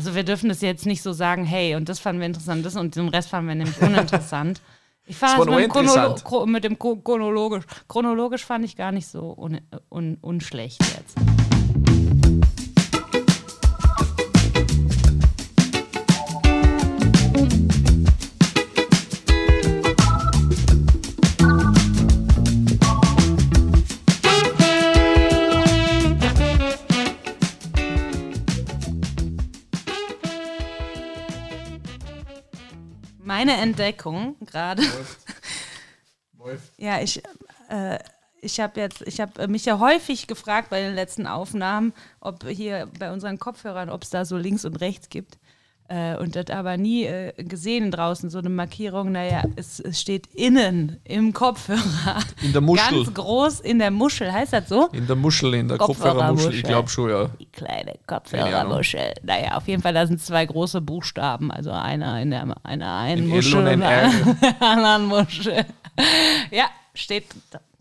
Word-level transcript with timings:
Also 0.00 0.14
wir 0.14 0.22
dürfen 0.24 0.48
das 0.48 0.62
jetzt 0.62 0.86
nicht 0.86 1.02
so 1.02 1.12
sagen, 1.12 1.44
hey, 1.44 1.74
und 1.74 1.90
das 1.90 1.98
fanden 2.00 2.20
wir 2.20 2.26
interessant, 2.26 2.64
das 2.64 2.74
und 2.74 2.96
den 2.96 3.10
Rest 3.10 3.28
fanden 3.28 3.48
wir 3.48 3.54
nämlich 3.54 3.78
uninteressant. 3.82 4.62
Ich 5.04 5.14
fand 5.14 5.46
war 5.46 5.60
mit, 5.60 5.70
Chronolo 5.70 6.46
mit 6.46 6.64
dem 6.64 6.76
Chro- 6.78 7.02
chronologisch. 7.04 7.64
Chronologisch 7.86 8.46
fand 8.46 8.64
ich 8.64 8.76
gar 8.76 8.92
nicht 8.92 9.08
so 9.08 9.34
un 9.36 9.60
un 9.90 10.16
unschlecht 10.22 10.80
jetzt. 10.80 11.39
Meine 33.40 33.56
Entdeckung 33.56 34.36
gerade. 34.44 34.82
Ja, 36.78 37.02
ich, 37.02 37.22
äh, 37.68 37.98
ich 38.40 38.60
habe 38.60 38.80
jetzt, 38.80 39.02
ich 39.02 39.20
habe 39.20 39.46
mich 39.46 39.66
ja 39.66 39.78
häufig 39.78 40.26
gefragt 40.26 40.70
bei 40.70 40.80
den 40.80 40.94
letzten 40.94 41.26
Aufnahmen, 41.26 41.92
ob 42.18 42.46
hier 42.48 42.88
bei 42.98 43.12
unseren 43.12 43.38
Kopfhörern, 43.38 43.90
ob 43.90 44.04
es 44.04 44.10
da 44.10 44.24
so 44.24 44.38
links 44.38 44.64
und 44.64 44.76
rechts 44.76 45.10
gibt. 45.10 45.38
Äh, 45.90 46.16
und 46.18 46.36
das 46.36 46.46
aber 46.50 46.76
nie 46.76 47.04
äh, 47.04 47.32
gesehen 47.36 47.90
draußen, 47.90 48.30
so 48.30 48.38
eine 48.38 48.48
Markierung, 48.48 49.10
naja, 49.10 49.42
es, 49.56 49.80
es 49.80 50.00
steht 50.00 50.28
innen 50.28 51.00
im 51.02 51.32
Kopfhörer. 51.32 52.22
In 52.42 52.52
der 52.52 52.60
Muschel. 52.60 53.04
Ganz 53.04 53.12
groß 53.12 53.58
in 53.58 53.80
der 53.80 53.90
Muschel, 53.90 54.32
heißt 54.32 54.52
das 54.52 54.68
so? 54.68 54.86
In 54.92 55.08
der 55.08 55.16
Muschel, 55.16 55.52
in 55.54 55.66
der 55.66 55.78
Kopfhörermuschel. 55.78 56.54
Ich 56.54 56.62
glaube 56.62 56.88
schon, 56.88 57.10
ja. 57.10 57.28
Die 57.40 57.46
kleine. 57.46 57.94
Kopfhörermuschel. 58.06 59.14
Naja, 59.24 59.56
auf 59.56 59.66
jeden 59.66 59.82
Fall, 59.82 59.92
da 59.92 60.06
sind 60.06 60.22
zwei 60.22 60.46
große 60.46 60.80
Buchstaben. 60.80 61.50
Also 61.50 61.72
einer 61.72 62.22
in 62.22 62.30
der 62.30 62.42
einer 62.42 62.54
einen 62.64 62.82
Ein 62.82 63.18
L 63.18 63.24
Muschel 63.24 63.58
und 63.58 63.66
ein 63.66 63.82
einer 63.82 64.62
anderen 64.62 65.06
Muschel. 65.06 65.66
Ja, 66.50 66.66
steht 66.94 67.26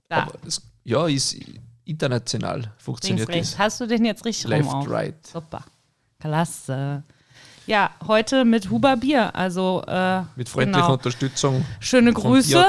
da. 0.10 0.28
Es, 0.46 0.62
ja, 0.84 1.08
ist 1.08 1.38
international 1.86 2.62
Links, 2.62 2.84
funktioniert 2.84 3.30
rechts. 3.30 3.52
das. 3.52 3.60
Hast 3.60 3.80
du 3.80 3.86
den 3.86 4.04
jetzt 4.04 4.26
richtig 4.26 4.48
Left, 4.50 4.66
rum 4.66 4.74
auf? 4.74 4.90
right. 4.90 5.16
Super. 5.26 5.64
Klasse. 6.20 7.04
Ja, 7.70 7.92
heute 8.08 8.46
mit 8.46 8.72
Huber 8.72 8.98
Bier. 8.98 9.36
Also 9.36 9.84
äh, 9.88 10.24
Mit 10.36 10.50
freundlicher 10.50 10.82
genau. 10.82 10.94
Unterstützung 10.94 11.64
schöne 11.80 12.12
Grüße. 12.12 12.66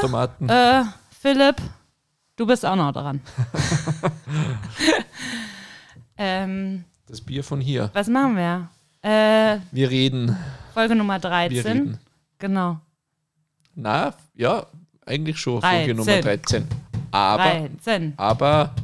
Äh, 0.47 0.83
Philipp, 1.19 1.57
du 2.37 2.47
bist 2.47 2.67
auch 2.67 2.77
noch 2.77 2.93
dran. 2.93 3.23
ähm, 6.19 6.85
Das 7.07 7.23
Bier 7.23 7.43
von 7.43 7.63
hier. 7.63 7.89
was 7.95 8.09
machen 8.09 8.37
wir? 8.37 8.69
Äh, 9.01 9.61
Wir 9.73 9.89
reden. 9.89 10.37
Folge 10.75 10.95
Nummer 10.95 11.15
Wir 11.15 11.31
13. 11.31 11.63
reden. 11.63 11.99
Genau. 12.39 12.79
Na, 13.75 14.13
ja, 14.35 14.67
eigentlich 15.07 15.39
schon 15.39 15.63
Folge 15.63 15.95
13. 15.95 15.97
Nummer 15.97 16.21
13. 16.21 16.67
Aber, 17.11 17.43
13. 17.43 18.13
aber 18.19 18.75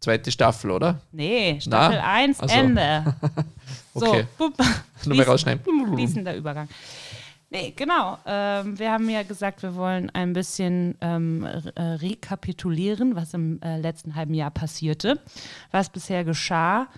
zweite 0.00 0.32
Staffel, 0.32 0.72
oder? 0.72 1.00
Nee, 1.12 1.60
Staffel 1.60 2.00
1, 2.00 2.38
Ach 2.40 2.48
so. 2.48 2.56
So, 4.00 4.12
bup. 4.38 4.54
Nur 4.58 5.16
mal 5.16 5.22
Fließ- 5.24 5.26
rausschneiden. 5.26 5.94
fließender 5.94 6.36
Übergang. 6.36 6.68
Nee, 7.48 7.72
genau. 7.76 8.18
Ähm, 8.26 8.76
wir 8.78 8.90
haben 8.90 9.08
ja 9.08 9.22
gesagt, 9.22 9.62
wir 9.62 9.76
wollen 9.76 10.10
ein 10.10 10.32
bisschen 10.32 10.96
ähm, 11.00 11.44
äh, 11.44 11.80
rekapitulieren, 11.80 13.14
was 13.14 13.34
im 13.34 13.60
äh, 13.62 13.78
letzten 13.78 14.16
halben 14.16 14.34
Jahr 14.34 14.50
passierte, 14.50 15.20
was 15.70 15.88
bisher 15.90 16.24
geschah. 16.24 16.88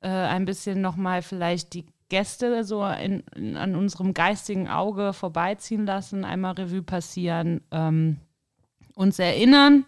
Äh, 0.00 0.08
ein 0.08 0.44
bisschen 0.44 0.80
nochmal 0.80 1.22
vielleicht 1.22 1.72
die 1.74 1.86
Gäste 2.08 2.64
so 2.64 2.84
in, 2.84 3.22
in, 3.36 3.56
an 3.56 3.76
unserem 3.76 4.12
geistigen 4.12 4.68
Auge 4.68 5.12
vorbeiziehen 5.12 5.86
lassen, 5.86 6.24
einmal 6.24 6.52
Revue 6.54 6.82
passieren, 6.82 7.60
ähm, 7.70 8.16
uns 8.94 9.18
erinnern, 9.20 9.84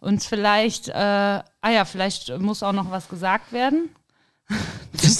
uns 0.00 0.26
vielleicht, 0.26 0.88
äh, 0.88 0.92
ah 0.94 1.70
ja, 1.70 1.84
vielleicht 1.84 2.36
muss 2.40 2.62
auch 2.62 2.72
noch 2.72 2.90
was 2.90 3.08
gesagt 3.08 3.52
werden. 3.52 3.90
Das, 4.94 5.16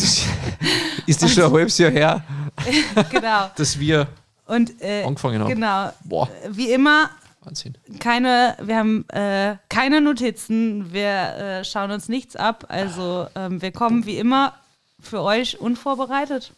ist 1.06 1.22
das 1.22 1.32
schon 1.32 1.44
ein 1.44 1.52
halbes 1.52 1.78
Jahr 1.78 1.90
her, 1.90 2.24
genau. 3.10 3.50
dass 3.56 3.78
wir 3.78 4.06
Und 4.46 4.80
äh, 4.80 5.04
angefangen 5.04 5.40
haben? 5.42 5.48
genau, 5.48 5.92
Boah, 6.04 6.28
wie 6.48 6.70
immer, 6.72 7.10
Wahnsinn. 7.42 7.76
keine, 7.98 8.56
wir 8.62 8.76
haben 8.76 9.08
äh, 9.08 9.56
keine 9.68 10.00
Notizen, 10.00 10.92
wir 10.92 11.60
äh, 11.60 11.64
schauen 11.64 11.90
uns 11.90 12.08
nichts 12.08 12.36
ab. 12.36 12.66
Also 12.68 13.26
ähm, 13.34 13.60
wir 13.60 13.72
kommen 13.72 14.06
wie 14.06 14.18
immer 14.18 14.54
für 15.00 15.22
euch 15.22 15.60
unvorbereitet. 15.60 16.52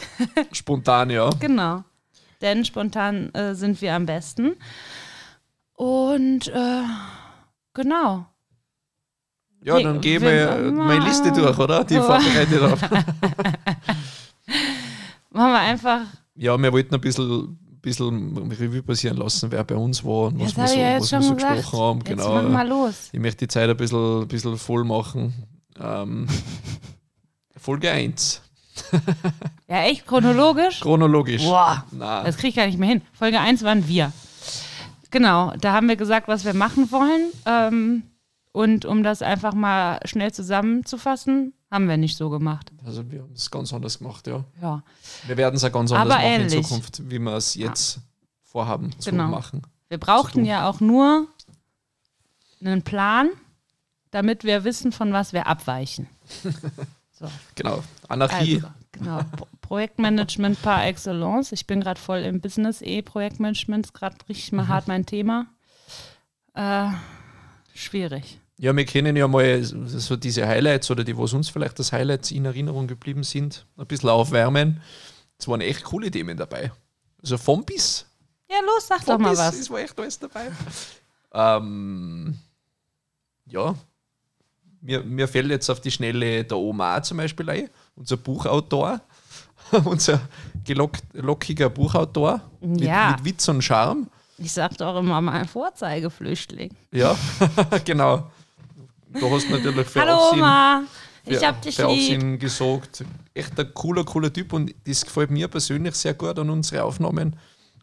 Spontan, 0.52 1.10
ja. 1.10 1.30
Genau. 1.40 1.82
Denn 2.40 2.64
spontan 2.64 3.34
äh, 3.34 3.54
sind 3.56 3.82
wir 3.82 3.94
am 3.94 4.06
besten. 4.06 4.54
Und 5.74 6.46
äh, 6.48 6.82
genau. 7.74 8.26
Ja, 9.64 9.80
dann 9.80 10.00
gehen 10.00 10.22
wir- 10.22 10.64
wir 10.64 10.72
meine 10.72 11.04
Liste 11.04 11.32
durch, 11.32 11.58
oder? 11.58 11.84
Die 11.84 11.96
vorbereitet 11.96 12.62
habe. 12.62 13.04
Machen 15.30 15.52
wir 15.52 15.58
einfach. 15.60 16.00
Ja, 16.36 16.56
wir 16.60 16.72
wollten 16.72 16.94
ein 16.94 17.00
bisschen, 17.00 17.58
bisschen 17.82 18.36
Revue 18.52 18.82
passieren 18.82 19.16
lassen, 19.16 19.50
wer 19.50 19.64
bei 19.64 19.74
uns 19.74 20.02
war 20.04 20.28
und 20.28 20.40
was 20.40 20.54
Das 20.54 20.56
wir 20.56 20.68
so, 20.68 20.78
ja 20.78 20.90
jetzt 20.92 21.02
was 21.02 21.10
wir 21.10 21.18
schon 21.18 21.28
so 21.28 21.34
gesagt. 21.34 21.56
gesprochen 21.56 21.80
haben. 21.80 21.98
Jetzt 22.06 22.08
Genau. 22.24 22.34
machen 22.34 22.52
wir 22.52 22.64
los. 22.64 23.08
Ich 23.12 23.20
möchte 23.20 23.38
die 23.46 23.48
Zeit 23.48 23.68
ein 23.68 23.76
bisschen, 23.76 24.22
ein 24.22 24.28
bisschen 24.28 24.56
voll 24.58 24.84
machen. 24.84 25.34
Ähm, 25.80 26.26
Folge 27.56 27.90
1. 27.90 28.42
Ja, 29.68 29.82
echt 29.82 30.06
chronologisch? 30.06 30.80
Chronologisch. 30.80 31.42
Boah, 31.42 31.84
Na, 31.90 32.22
Das 32.22 32.36
kriege 32.36 32.48
ich 32.50 32.54
gar 32.56 32.66
nicht 32.66 32.78
mehr 32.78 32.88
hin. 32.88 33.02
Folge 33.12 33.40
1 33.40 33.62
waren 33.64 33.86
wir. 33.88 34.12
Genau, 35.10 35.52
da 35.60 35.72
haben 35.72 35.88
wir 35.88 35.96
gesagt, 35.96 36.28
was 36.28 36.44
wir 36.44 36.54
machen 36.54 36.90
wollen. 36.92 37.30
Ähm, 37.46 38.02
und 38.52 38.84
um 38.84 39.02
das 39.02 39.22
einfach 39.22 39.54
mal 39.54 40.00
schnell 40.04 40.32
zusammenzufassen, 40.32 41.52
haben 41.70 41.88
wir 41.88 41.96
nicht 41.96 42.16
so 42.16 42.30
gemacht. 42.30 42.72
also 42.84 43.10
wir 43.10 43.20
haben 43.22 43.32
es 43.34 43.50
ganz 43.50 43.72
anders 43.72 43.98
gemacht, 43.98 44.26
ja. 44.26 44.44
Ja, 44.62 44.82
Wir 45.26 45.36
werden 45.36 45.56
es 45.56 45.64
auch 45.64 45.72
ganz 45.72 45.92
anders 45.92 46.14
Aber 46.14 46.22
machen 46.22 46.40
ähnlich. 46.40 46.54
in 46.54 46.62
Zukunft, 46.64 47.10
wie 47.10 47.18
wir 47.18 47.34
es 47.36 47.54
jetzt 47.54 48.00
vorhaben 48.42 48.90
zu 48.98 49.10
Genau. 49.10 49.28
machen. 49.28 49.62
wir 49.88 49.98
brauchten 49.98 50.44
ja 50.44 50.68
auch 50.68 50.80
nur 50.80 51.28
einen 52.60 52.82
Plan, 52.82 53.28
damit 54.10 54.44
wir 54.44 54.64
wissen, 54.64 54.92
von 54.92 55.12
was 55.12 55.32
wir 55.32 55.46
abweichen. 55.46 56.08
So, 57.20 57.26
Genau. 57.56 57.82
Anarchie. 58.08 58.56
also, 58.62 58.68
genau. 58.92 59.20
Pro- 59.36 59.48
Projektmanagement 59.60 60.62
par 60.62 60.86
excellence. 60.86 61.50
Ich 61.50 61.66
bin 61.66 61.80
gerade 61.80 61.98
voll 62.00 62.20
im 62.20 62.40
Business 62.40 62.80
eh 62.80 63.02
Projektmanagement, 63.02 63.86
ist 63.86 63.92
gerade 63.92 64.16
richtig 64.28 64.52
mal 64.52 64.68
hart 64.68 64.86
mein 64.86 65.04
Thema. 65.04 65.46
Äh, 66.54 66.90
schwierig. 67.78 68.38
Ja, 68.60 68.74
wir 68.74 68.84
kennen 68.84 69.14
ja 69.16 69.28
mal 69.28 69.62
so 69.62 70.16
diese 70.16 70.46
Highlights 70.46 70.90
oder 70.90 71.04
die, 71.04 71.16
was 71.16 71.32
uns 71.32 71.48
vielleicht 71.48 71.78
als 71.78 71.92
Highlights 71.92 72.30
in 72.32 72.44
Erinnerung 72.44 72.86
geblieben 72.88 73.22
sind, 73.22 73.64
ein 73.76 73.86
bisschen 73.86 74.08
aufwärmen. 74.08 74.80
Es 75.38 75.46
waren 75.46 75.60
echt 75.60 75.84
coole 75.84 76.10
Themen 76.10 76.36
dabei. 76.36 76.72
Also 77.22 77.38
vom 77.38 77.64
bis. 77.64 78.04
Ja, 78.50 78.56
los, 78.66 78.86
sag 78.88 79.04
doch 79.04 79.18
mal 79.18 79.30
bis, 79.30 79.38
was. 79.38 79.58
Es 79.60 79.70
war 79.70 79.78
echt 79.80 79.98
alles 79.98 80.18
dabei. 80.18 80.50
ähm, 81.32 82.36
ja, 83.46 83.74
mir, 84.80 85.02
mir 85.02 85.28
fällt 85.28 85.50
jetzt 85.50 85.70
auf 85.70 85.80
die 85.80 85.90
Schnelle 85.90 86.44
der 86.44 86.56
Omar 86.58 87.02
zum 87.02 87.18
Beispiel 87.18 87.48
ein, 87.50 87.70
unser 87.94 88.16
Buchautor, 88.16 89.00
unser 89.84 90.20
gelock, 90.64 90.92
lockiger 91.12 91.70
Buchautor 91.70 92.40
mit, 92.60 92.80
Ja. 92.80 93.12
mit 93.12 93.24
Witz 93.24 93.48
und 93.48 93.62
Charme. 93.62 94.08
Ich 94.38 94.52
sag 94.52 94.76
doch 94.78 94.98
immer 94.98 95.20
mal 95.20 95.46
Vorzeigeflüchtling. 95.46 96.70
Ja, 96.92 97.16
genau. 97.84 98.30
Du 99.12 99.30
hast 99.30 99.50
natürlich 99.50 99.86
für 99.88 100.00
Hallo 100.00 100.12
Aufsehen, 100.14 100.40
Oma, 100.42 100.82
ich 101.24 101.38
für, 101.38 101.46
hab 101.46 101.62
dich 101.62 101.76
für 101.76 101.82
lieb. 101.82 101.90
Aufsehen 101.90 102.38
gesorgt. 102.38 103.04
Echt 103.34 103.58
ein 103.58 103.74
cooler, 103.74 104.04
cooler 104.04 104.32
Typ 104.32 104.52
und 104.52 104.74
das 104.86 105.04
gefällt 105.04 105.30
mir 105.30 105.48
persönlich 105.48 105.94
sehr 105.96 106.14
gut 106.14 106.38
an 106.38 106.50
unsere 106.50 106.84
Aufnahmen. 106.84 107.36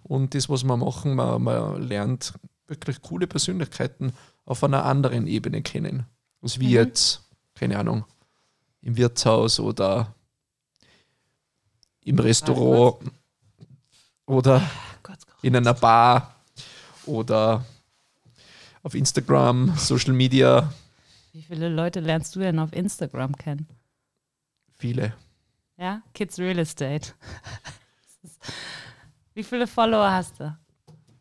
Und 0.04 0.34
das, 0.36 0.48
was 0.50 0.64
wir 0.64 0.78
machen, 0.78 1.16
man, 1.16 1.42
man 1.44 1.82
lernt 1.82 2.34
wirklich 2.68 3.02
coole 3.02 3.28
Persönlichkeiten 3.28 4.14
auf 4.46 4.64
einer 4.64 4.86
anderen 4.86 5.28
Ebene 5.28 5.62
kennen. 5.62 6.06
Also 6.42 6.60
wie 6.62 6.68
Mhm. 6.68 6.74
jetzt, 6.74 7.22
keine 7.56 7.80
Ahnung, 7.80 8.06
im 8.82 8.96
Wirtshaus 8.98 9.60
oder 9.60 10.14
im 12.04 12.20
Restaurant 12.20 12.98
oder 14.28 14.62
in 15.42 15.56
einer 15.56 15.74
Bar 15.74 16.35
oder 17.08 17.66
auf 18.84 18.94
Instagram, 18.96 19.76
Social 19.78 20.14
Media, 20.14 20.72
Wie 21.34 21.42
viele 21.42 21.70
Leute 21.70 22.00
lernst 22.00 22.36
du 22.36 22.40
denn 22.40 22.60
auf 22.60 22.72
Instagram 22.74 23.36
kennen? 23.36 23.68
viele. 24.78 25.14
Ja, 25.78 26.02
Kids 26.14 26.38
Real 26.40 26.58
Estate. 26.60 27.14
Wie 29.34 29.44
viele 29.44 29.68
Follower 29.68 30.10
hast 30.12 30.40
du? 30.40 30.58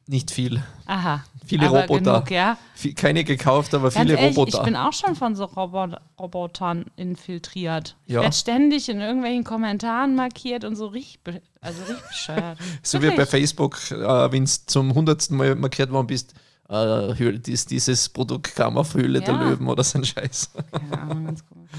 Nicht 0.07 0.31
viel. 0.31 0.63
Aha, 0.87 1.25
Viele 1.47 1.67
aber 1.67 1.83
Roboter. 1.83 2.13
genug, 2.21 2.31
ja. 2.31 2.59
Keine 2.95 3.25
gekauft, 3.25 3.75
aber 3.75 3.85
Ganz 3.91 3.97
viele 3.97 4.15
ehrlich, 4.19 4.37
Roboter. 4.37 4.59
ich 4.59 4.65
bin 4.65 4.77
auch 4.77 4.93
schon 4.93 5.15
von 5.15 5.35
so 5.35 5.45
Robot 5.45 5.97
Robotern 6.19 6.87
infiltriert. 6.97 7.97
Ich 8.07 8.15
Ja. 8.15 8.21
werde 8.23 8.35
ständig 8.35 8.89
in 8.89 9.01
irgendwelchen 9.01 9.45
Kommentaren 9.45 10.15
markiert 10.15 10.65
und 10.65 10.77
so 10.77 10.87
richtig, 10.89 11.41
also 11.61 11.83
richtig 11.85 12.07
bescheuert. 12.09 12.59
So 12.83 12.99
wie 13.01 13.07
bei 13.07 13.17
Wirklich. 13.17 13.29
Facebook, 13.31 13.79
äh, 13.93 14.33
wenn 14.33 14.45
du 14.45 14.51
zum 14.67 14.95
hundertsten 14.95 15.37
Mal 15.39 15.55
markiert 15.55 15.91
worden 15.91 16.07
bist, 16.07 16.35
äh, 16.69 17.39
dieses 17.39 18.09
Produkt 18.11 18.55
kam 18.55 18.77
auf 18.77 18.95
Höhle 18.95 19.21
der 19.21 19.35
Ja. 19.35 19.43
Löwen 19.51 19.69
oder 19.69 19.85
so 19.85 19.99
ein 19.99 20.05
Scheiß. 20.05 20.51
Keine 20.71 21.01
Ahnung, 21.03 21.25
ganz 21.27 21.45
komisch. 21.47 21.71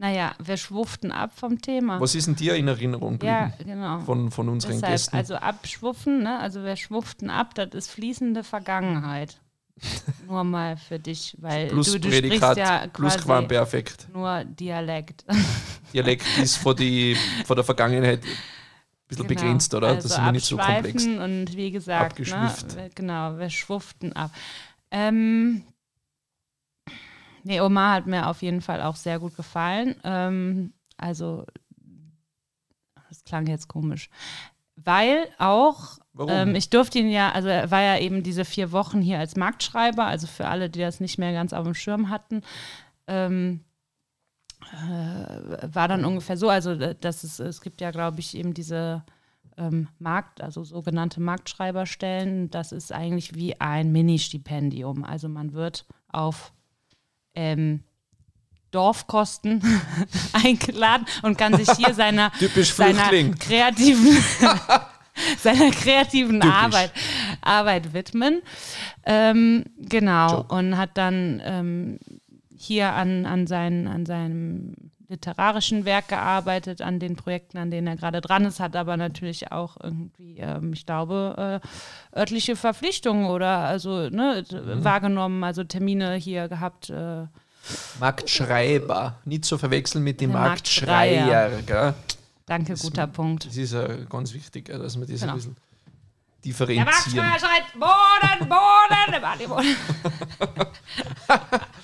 Naja, 0.00 0.32
wir 0.38 0.56
schwufften 0.56 1.10
ab 1.10 1.32
vom 1.34 1.60
Thema. 1.60 2.00
Was 2.00 2.14
ist 2.14 2.28
denn 2.28 2.36
dir 2.36 2.54
in 2.54 2.68
Erinnerung 2.68 3.18
ja, 3.20 3.48
geblieben 3.48 3.70
genau. 3.70 3.98
von, 4.00 4.30
von 4.30 4.48
unseren 4.48 4.74
Deshalb, 4.74 4.92
Gästen? 4.92 5.16
also 5.16 5.34
abschwuffen, 5.34 6.22
ne? 6.22 6.38
also 6.38 6.62
wir 6.62 6.76
schwufften 6.76 7.30
ab, 7.30 7.56
das 7.56 7.70
ist 7.72 7.90
fließende 7.90 8.44
Vergangenheit. 8.44 9.40
Nur 10.28 10.44
mal 10.44 10.76
für 10.76 11.00
dich, 11.00 11.36
weil 11.40 11.66
plus 11.66 11.92
du, 11.92 11.98
du 11.98 12.08
sprichst 12.08 12.22
Prädikat, 12.22 12.56
ja 12.58 12.86
plus 12.92 13.14
quasi 13.14 13.24
Quamperfekt. 13.24 14.08
nur 14.12 14.44
Dialekt. 14.44 15.24
Dialekt 15.92 16.26
ist 16.38 16.56
vor, 16.56 16.74
die, 16.74 17.16
vor 17.44 17.56
der 17.56 17.64
Vergangenheit 17.64 18.22
ein 18.24 18.28
bisschen 19.08 19.26
Genau. 19.26 19.40
begrenzt, 19.40 19.74
oder? 19.74 19.88
Also 19.88 20.08
das 20.08 20.18
wir 20.18 20.32
nicht 20.32 20.46
so 20.46 20.56
komplex. 20.56 21.06
Und 21.06 21.56
wie 21.56 21.70
gesagt, 21.70 22.18
ne, 22.20 22.90
genau, 22.94 23.38
wir 23.38 23.50
schwufften 23.50 24.12
ab. 24.14 24.32
Ähm, 24.90 25.62
nee, 27.48 27.60
Omar 27.62 27.94
hat 27.94 28.06
mir 28.06 28.28
auf 28.28 28.42
jeden 28.42 28.60
Fall 28.60 28.82
auch 28.82 28.94
sehr 28.94 29.18
gut 29.18 29.34
gefallen. 29.34 29.96
Ähm, 30.04 30.74
also, 30.98 31.46
das 33.08 33.24
klang 33.24 33.46
jetzt 33.46 33.68
komisch. 33.68 34.10
Weil 34.76 35.26
auch, 35.38 35.98
ähm, 36.28 36.54
ich 36.54 36.70
durfte 36.70 36.98
ihn 36.98 37.10
ja, 37.10 37.32
also 37.32 37.48
er 37.48 37.70
war 37.70 37.80
ja 37.80 37.98
eben 37.98 38.22
diese 38.22 38.44
vier 38.44 38.70
Wochen 38.70 39.00
hier 39.00 39.18
als 39.18 39.34
Marktschreiber, 39.34 40.04
also 40.04 40.26
für 40.26 40.46
alle, 40.46 40.68
die 40.70 40.80
das 40.80 41.00
nicht 41.00 41.18
mehr 41.18 41.32
ganz 41.32 41.52
auf 41.52 41.64
dem 41.64 41.74
Schirm 41.74 42.10
hatten. 42.10 42.42
Ähm, 43.06 43.64
äh, 44.72 45.74
war 45.74 45.88
dann 45.88 46.04
ungefähr 46.04 46.36
so, 46.36 46.50
also 46.50 46.72
äh, 46.72 46.94
dass 47.00 47.24
es, 47.24 47.40
es 47.40 47.62
gibt 47.62 47.80
ja, 47.80 47.90
glaube 47.90 48.20
ich, 48.20 48.36
eben 48.36 48.52
diese 48.52 49.04
ähm, 49.56 49.88
Markt, 49.98 50.42
also 50.42 50.64
sogenannte 50.64 51.20
Marktschreiberstellen, 51.20 52.50
das 52.50 52.72
ist 52.72 52.92
eigentlich 52.92 53.34
wie 53.34 53.58
ein 53.60 53.90
Mini-Stipendium. 53.90 55.02
Also 55.02 55.28
man 55.28 55.54
wird 55.54 55.86
auf 56.08 56.52
ähm, 57.34 57.82
Dorfkosten 58.70 59.62
eingeladen 60.32 61.06
und 61.22 61.38
kann 61.38 61.56
sich 61.56 61.70
hier 61.76 61.94
seiner, 61.94 62.30
seiner 62.54 63.34
kreativen, 63.34 64.18
seiner 65.38 65.70
kreativen 65.70 66.40
Typisch. 66.40 66.54
Arbeit, 66.54 66.92
Arbeit 67.40 67.94
widmen. 67.94 68.42
Ähm, 69.06 69.64
genau, 69.78 70.38
Joke. 70.38 70.54
und 70.54 70.76
hat 70.76 70.90
dann 70.98 71.40
ähm, 71.44 71.98
hier 72.56 72.92
an, 72.92 73.24
an, 73.24 73.46
seinen, 73.46 73.86
an 73.86 74.04
seinem 74.04 74.74
literarischen 75.08 75.84
Werk 75.86 76.08
gearbeitet, 76.08 76.82
an 76.82 76.98
den 77.00 77.16
Projekten, 77.16 77.56
an 77.58 77.70
denen 77.70 77.86
er 77.86 77.96
gerade 77.96 78.20
dran 78.20 78.44
ist, 78.44 78.60
hat 78.60 78.76
aber 78.76 78.96
natürlich 78.98 79.50
auch 79.52 79.76
irgendwie, 79.82 80.38
ähm, 80.38 80.72
ich 80.74 80.84
glaube, 80.84 81.60
äh, 82.14 82.18
örtliche 82.18 82.56
Verpflichtungen 82.56 83.26
oder 83.26 83.58
also 83.60 84.10
ne, 84.10 84.44
Mhm. 84.50 84.84
wahrgenommen, 84.84 85.44
also 85.44 85.64
Termine 85.64 86.14
hier 86.16 86.48
gehabt. 86.48 86.90
Äh, 86.90 87.24
Marktschreiber. 88.00 89.16
Nicht 89.24 89.44
zu 89.44 89.58
verwechseln 89.58 90.04
mit 90.04 90.20
dem 90.20 90.30
Der 90.32 90.40
Marktschreier. 90.40 91.26
Marktschreier. 91.26 91.62
Gell? 91.62 91.94
danke, 92.46 92.72
Das- 92.72 92.82
guter 92.82 93.06
Punkt. 93.06 93.46
Das 93.46 93.56
ist 93.56 93.72
äh, 93.72 94.04
ganz 94.08 94.32
wichtig, 94.34 94.66
dass 94.66 94.96
man 94.96 95.06
das 95.08 95.20
Genau. 95.20 95.32
ein 95.32 95.36
bisschen 95.38 95.54
Der 95.56 96.42
differenzieren. 96.44 96.84
Marktschreier 96.86 97.38
schreit 97.38 97.72
Boden, 97.74 98.48
Boden, 98.48 99.12
der 99.12 99.48
Boden. 99.48 99.76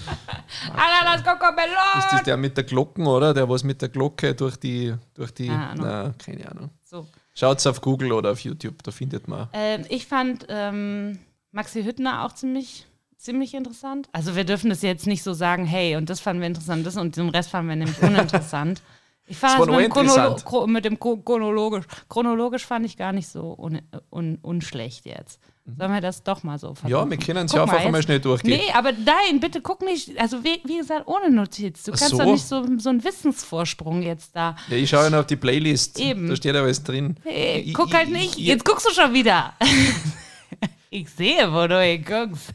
Alter, 0.73 1.05
das 1.05 1.17
Ist 1.17 1.27
das 1.27 1.39
Kokomelon! 1.39 2.25
der 2.27 2.37
mit 2.37 2.57
der 2.57 2.65
Glocken, 2.65 3.07
oder? 3.07 3.35
Der 3.35 3.49
was 3.49 3.65
mit 3.65 3.81
der 3.83 3.89
Glocke 3.89 4.35
durch 4.35 4.57
die, 4.57 4.95
durch 5.15 5.33
die, 5.33 5.49
Keine 5.49 5.69
Ahnung. 5.69 5.87
na, 5.87 6.15
keine 6.19 6.51
Ahnung. 6.51 6.71
So. 6.83 7.07
Schaut's 7.35 7.67
auf 7.67 7.81
Google 7.81 8.13
oder 8.13 8.33
auf 8.33 8.41
YouTube, 8.41 8.83
da 8.83 8.91
findet 8.91 9.27
man. 9.29 9.49
Ähm, 9.53 9.85
ich 9.89 10.07
fand 10.07 10.47
ähm, 10.49 11.19
Maxi 11.53 11.83
Hüttner 11.83 12.25
auch 12.25 12.33
ziemlich, 12.33 12.87
ziemlich 13.17 13.55
interessant. 13.55 14.09
Also 14.13 14.37
wir 14.37 14.45
dürfen 14.45 14.71
das 14.71 14.83
jetzt 14.83 15.07
nicht 15.07 15.23
so 15.23 15.33
sagen, 15.33 15.65
hey, 15.67 15.97
und 15.97 16.09
das 16.11 16.21
fanden 16.21 16.41
wir 16.43 16.47
interessant, 16.47 16.87
das 16.87 16.97
und 16.97 17.17
den 17.17 17.29
Rest 17.31 17.51
fanden 17.51 17.69
wir 17.71 17.77
nämlich 17.77 18.01
uninteressant. 18.03 18.83
Ich 19.27 19.39
fand 19.39 19.55
Das 19.59 19.67
das, 19.67 20.67
mit, 20.67 20.85
dem 20.85 20.99
chronologisch. 20.99 21.85
Chronologisch 22.09 22.67
fand 22.67 22.85
ich 22.85 22.97
gar 22.97 23.13
nicht 23.13 23.29
so 23.29 23.57
un 23.59 23.81
un 24.11 24.39
unschlecht 24.43 25.07
jetzt. 25.07 25.41
Sollen 25.67 25.93
wir 25.95 26.03
das 26.03 26.23
doch 26.23 26.43
mal 26.43 26.59
so 26.59 26.75
versuchen? 26.75 26.91
Ja, 26.91 27.09
wir 27.09 27.17
können 27.17 27.47
es 27.47 27.53
ja 27.53 27.65
mal, 27.65 27.77
einfach 27.77 27.91
jetzt- 27.95 28.05
schnell 28.05 28.21
durchgehen. 28.21 28.59
Nee, 28.61 28.71
aber 28.75 28.93
nein, 28.93 29.41
bitte 29.41 29.63
guck 29.63 29.81
nicht, 29.81 30.19
also 30.21 30.45
wie, 30.45 30.61
wie 30.65 30.77
gesagt, 30.77 31.07
ohne 31.07 31.31
Notiz. 31.31 31.85
Du 31.85 31.93
Ach 31.95 31.99
kannst 31.99 32.11
so. 32.13 32.19
doch 32.19 32.27
nicht 32.27 32.45
so, 32.47 32.67
so 32.79 32.91
einen 32.91 33.03
Wissensvorsprung 33.03 34.03
jetzt 34.03 34.37
da. 34.37 34.57
Ja, 34.69 34.77
ich 34.77 34.91
schaue 34.91 35.05
ja 35.05 35.11
noch 35.11 35.21
auf 35.21 35.27
die 35.27 35.37
Playlist. 35.37 35.99
Eben. 35.99 36.29
Da 36.29 36.37
steht 36.37 36.55
ja 36.55 36.61
alles 36.61 36.83
drin. 36.83 37.17
Hey, 37.25 37.61
Ich- 37.61 37.73
guck 37.73 37.95
halt 37.95 38.11
nicht. 38.11 38.39
ich- 38.39 38.45
Jetzt 38.47 38.65
guckst 38.67 38.87
du 38.87 38.93
schon 38.93 39.15
wieder. 39.15 39.55
ich 40.91 41.09
sehe, 41.09 41.51
wo 41.53 41.67
du 41.67 41.83
hinguckst. 41.83 42.53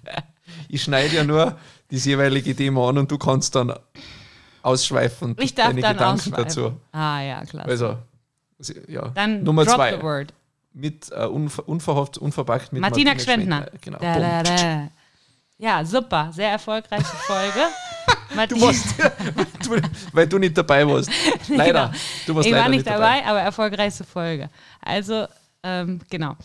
Ich 0.67 0.83
schneide 0.83 1.15
ja 1.15 1.23
nur 1.23 1.57
das 1.91 2.05
jeweilige 2.05 2.55
Thema 2.55 2.89
an 2.89 2.99
und 2.99 3.09
du 3.09 3.17
kannst 3.17 3.55
dann 3.55 3.73
ausschweifen 4.61 5.35
Ich 5.39 5.55
darf 5.55 5.69
deine 5.69 5.81
dann 5.81 5.93
Gedanken 5.93 6.31
dazu. 6.31 6.73
Ah 6.91 7.21
ja, 7.21 7.43
klar. 7.45 7.65
Also, 7.65 7.97
ja. 8.87 9.09
Dann 9.15 9.43
Nummer 9.43 9.65
drop 9.65 9.75
zwei. 9.75 9.97
the 9.97 10.03
word. 10.03 10.33
Mit 10.71 11.11
äh, 11.11 11.25
unver 11.25 11.67
unverhofft, 11.67 12.17
unverpackt 12.17 12.71
mit 12.71 12.81
Martina 12.81 13.11
Martina 13.11 13.33
Gschwendner. 13.33 13.71
Genau. 13.81 13.97
Da, 13.99 14.19
da, 14.19 14.43
da. 14.43 14.87
Ja, 15.57 15.83
super. 15.83 16.31
Sehr 16.31 16.49
erfolgreiche 16.49 17.03
Folge. 17.03 17.59
Du 18.47 18.61
warst, 18.61 18.95
du, 19.65 19.75
weil 20.13 20.27
du 20.27 20.37
nicht 20.37 20.57
dabei 20.57 20.87
warst. 20.87 21.09
Leider. 21.49 21.87
Genau. 21.87 21.99
Du 22.27 22.35
warst 22.35 22.45
ich 22.45 22.51
leider 22.51 22.63
war 22.63 22.69
nicht 22.69 22.87
dabei, 22.87 23.25
aber 23.25 23.41
erfolgreichste 23.41 24.03
Folge. 24.03 24.49
Also, 24.81 25.25
ähm, 25.63 25.99
genau. 26.09 26.35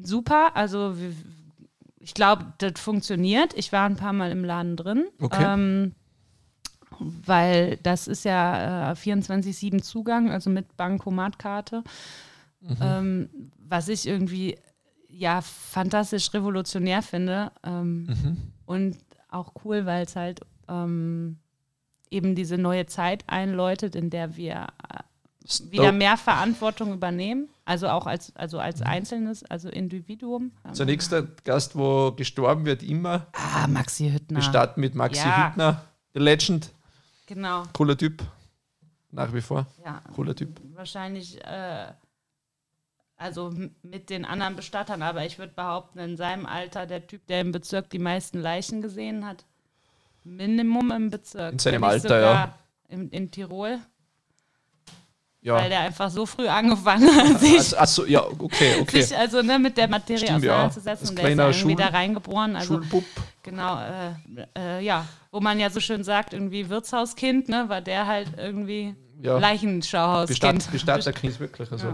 Super. 0.00 0.52
Also, 0.54 0.94
ich 1.98 2.14
glaube, 2.14 2.52
das 2.58 2.80
funktioniert. 2.80 3.54
Ich 3.54 3.72
war 3.72 3.86
ein 3.86 3.96
paar 3.96 4.12
Mal 4.12 4.30
im 4.30 4.44
Laden 4.44 4.76
drin. 4.76 5.06
Okay. 5.20 5.44
Ähm, 5.44 5.94
weil 6.98 7.76
das 7.82 8.06
ist 8.06 8.24
ja 8.24 8.92
äh, 8.92 8.94
24-7 8.94 9.82
Zugang, 9.82 10.30
also 10.30 10.48
mit 10.48 10.76
Bankomatkarte. 10.76 11.82
Mhm. 12.66 12.76
Ähm, 12.80 13.28
was 13.58 13.88
ich 13.88 14.06
irgendwie 14.06 14.58
ja 15.08 15.40
fantastisch 15.42 16.32
revolutionär 16.34 17.02
finde. 17.02 17.52
Ähm, 17.62 18.04
Mhm. 18.06 18.36
Und 18.66 18.98
auch 19.28 19.52
cool, 19.64 19.84
weil 19.86 20.04
es 20.04 20.16
halt 20.16 20.40
ähm, 20.68 21.38
eben 22.10 22.34
diese 22.34 22.56
neue 22.56 22.86
Zeit 22.86 23.24
einläutet, 23.26 23.94
in 23.94 24.08
der 24.10 24.36
wir 24.36 24.68
äh, 24.90 25.00
wieder 25.70 25.84
Stop. 25.84 25.94
mehr 25.96 26.16
Verantwortung 26.16 26.94
übernehmen. 26.94 27.48
Also 27.66 27.88
auch 27.88 28.06
als, 28.06 28.34
also 28.36 28.58
als 28.58 28.80
Einzelnes, 28.82 29.44
also 29.44 29.68
Individuum. 29.68 30.52
Zunächst 30.72 31.12
der 31.12 31.22
Gast, 31.44 31.76
wo 31.76 32.12
gestorben 32.12 32.64
wird, 32.64 32.82
immer. 32.82 33.26
Ah, 33.32 33.66
Maxi 33.66 34.10
Hüttner. 34.10 34.38
Wir 34.38 34.42
starten 34.42 34.80
mit 34.80 34.94
Maxi 34.94 35.20
Ja. 35.26 35.48
Hüttner, 35.50 35.84
der 36.14 36.22
Legend. 36.22 36.70
Genau, 37.26 37.64
Cooler 37.74 37.96
Typ. 37.98 38.22
Nach 39.10 39.32
wie 39.32 39.40
vor. 39.42 39.66
ja. 39.84 40.00
Cooler 40.14 40.34
Typ. 40.34 40.60
Wahrscheinlich, 40.74 41.42
äh, 41.44 41.86
also 43.24 43.52
mit 43.82 44.10
den 44.10 44.24
anderen 44.24 44.54
Bestattern, 44.54 45.02
aber 45.02 45.24
ich 45.24 45.38
würde 45.38 45.52
behaupten, 45.54 45.98
in 45.98 46.16
seinem 46.16 46.46
Alter 46.46 46.86
der 46.86 47.06
Typ, 47.06 47.26
der 47.26 47.40
im 47.40 47.52
Bezirk 47.52 47.88
die 47.90 47.98
meisten 47.98 48.38
Leichen 48.40 48.82
gesehen 48.82 49.26
hat. 49.26 49.44
Minimum 50.24 50.90
im 50.92 51.10
Bezirk. 51.10 51.52
In 51.54 51.58
seinem 51.58 51.84
Alter, 51.84 52.20
ja. 52.20 52.54
In, 52.88 53.08
in 53.10 53.30
Tirol, 53.30 53.78
Ja. 55.42 55.54
weil 55.56 55.68
der 55.70 55.80
einfach 55.80 56.10
so 56.10 56.24
früh 56.26 56.48
angefangen 56.48 57.08
hat, 57.14 57.40
sich 57.40 57.56
Also, 57.58 57.76
also, 57.76 58.06
ja, 58.06 58.22
okay, 58.38 58.76
okay. 58.80 59.02
sich 59.02 59.16
also 59.16 59.42
ne, 59.42 59.58
mit 59.58 59.76
der 59.76 59.88
Materie 59.88 60.18
Stimmt, 60.26 60.44
ja. 60.44 60.52
auseinanderzusetzen. 60.66 61.02
Als 61.02 61.10
Und 61.10 61.18
der 61.18 61.28
ist 61.30 61.38
ja 61.38 61.44
irgendwie 61.48 61.60
Schul- 61.74 61.76
da 61.76 61.86
reingeboren. 61.88 62.56
Also 62.56 62.74
Schulbub. 62.74 63.04
genau, 63.42 63.78
äh, 63.80 64.12
äh, 64.58 64.80
ja, 64.84 65.06
wo 65.30 65.40
man 65.40 65.58
ja 65.60 65.68
so 65.70 65.80
schön 65.80 66.04
sagt, 66.04 66.32
irgendwie 66.32 66.68
Wirtshauskind, 66.68 67.48
ne, 67.48 67.68
war 67.68 67.80
der 67.80 68.06
halt 68.06 68.28
irgendwie 68.38 68.94
Ja. 69.22 69.38
Leichenschauhauskind. 69.38 70.28
Bestatt, 70.58 70.70
Bestatterkind 70.72 71.40
wirklich. 71.40 71.70
Also. 71.72 71.88
Ja. 71.88 71.92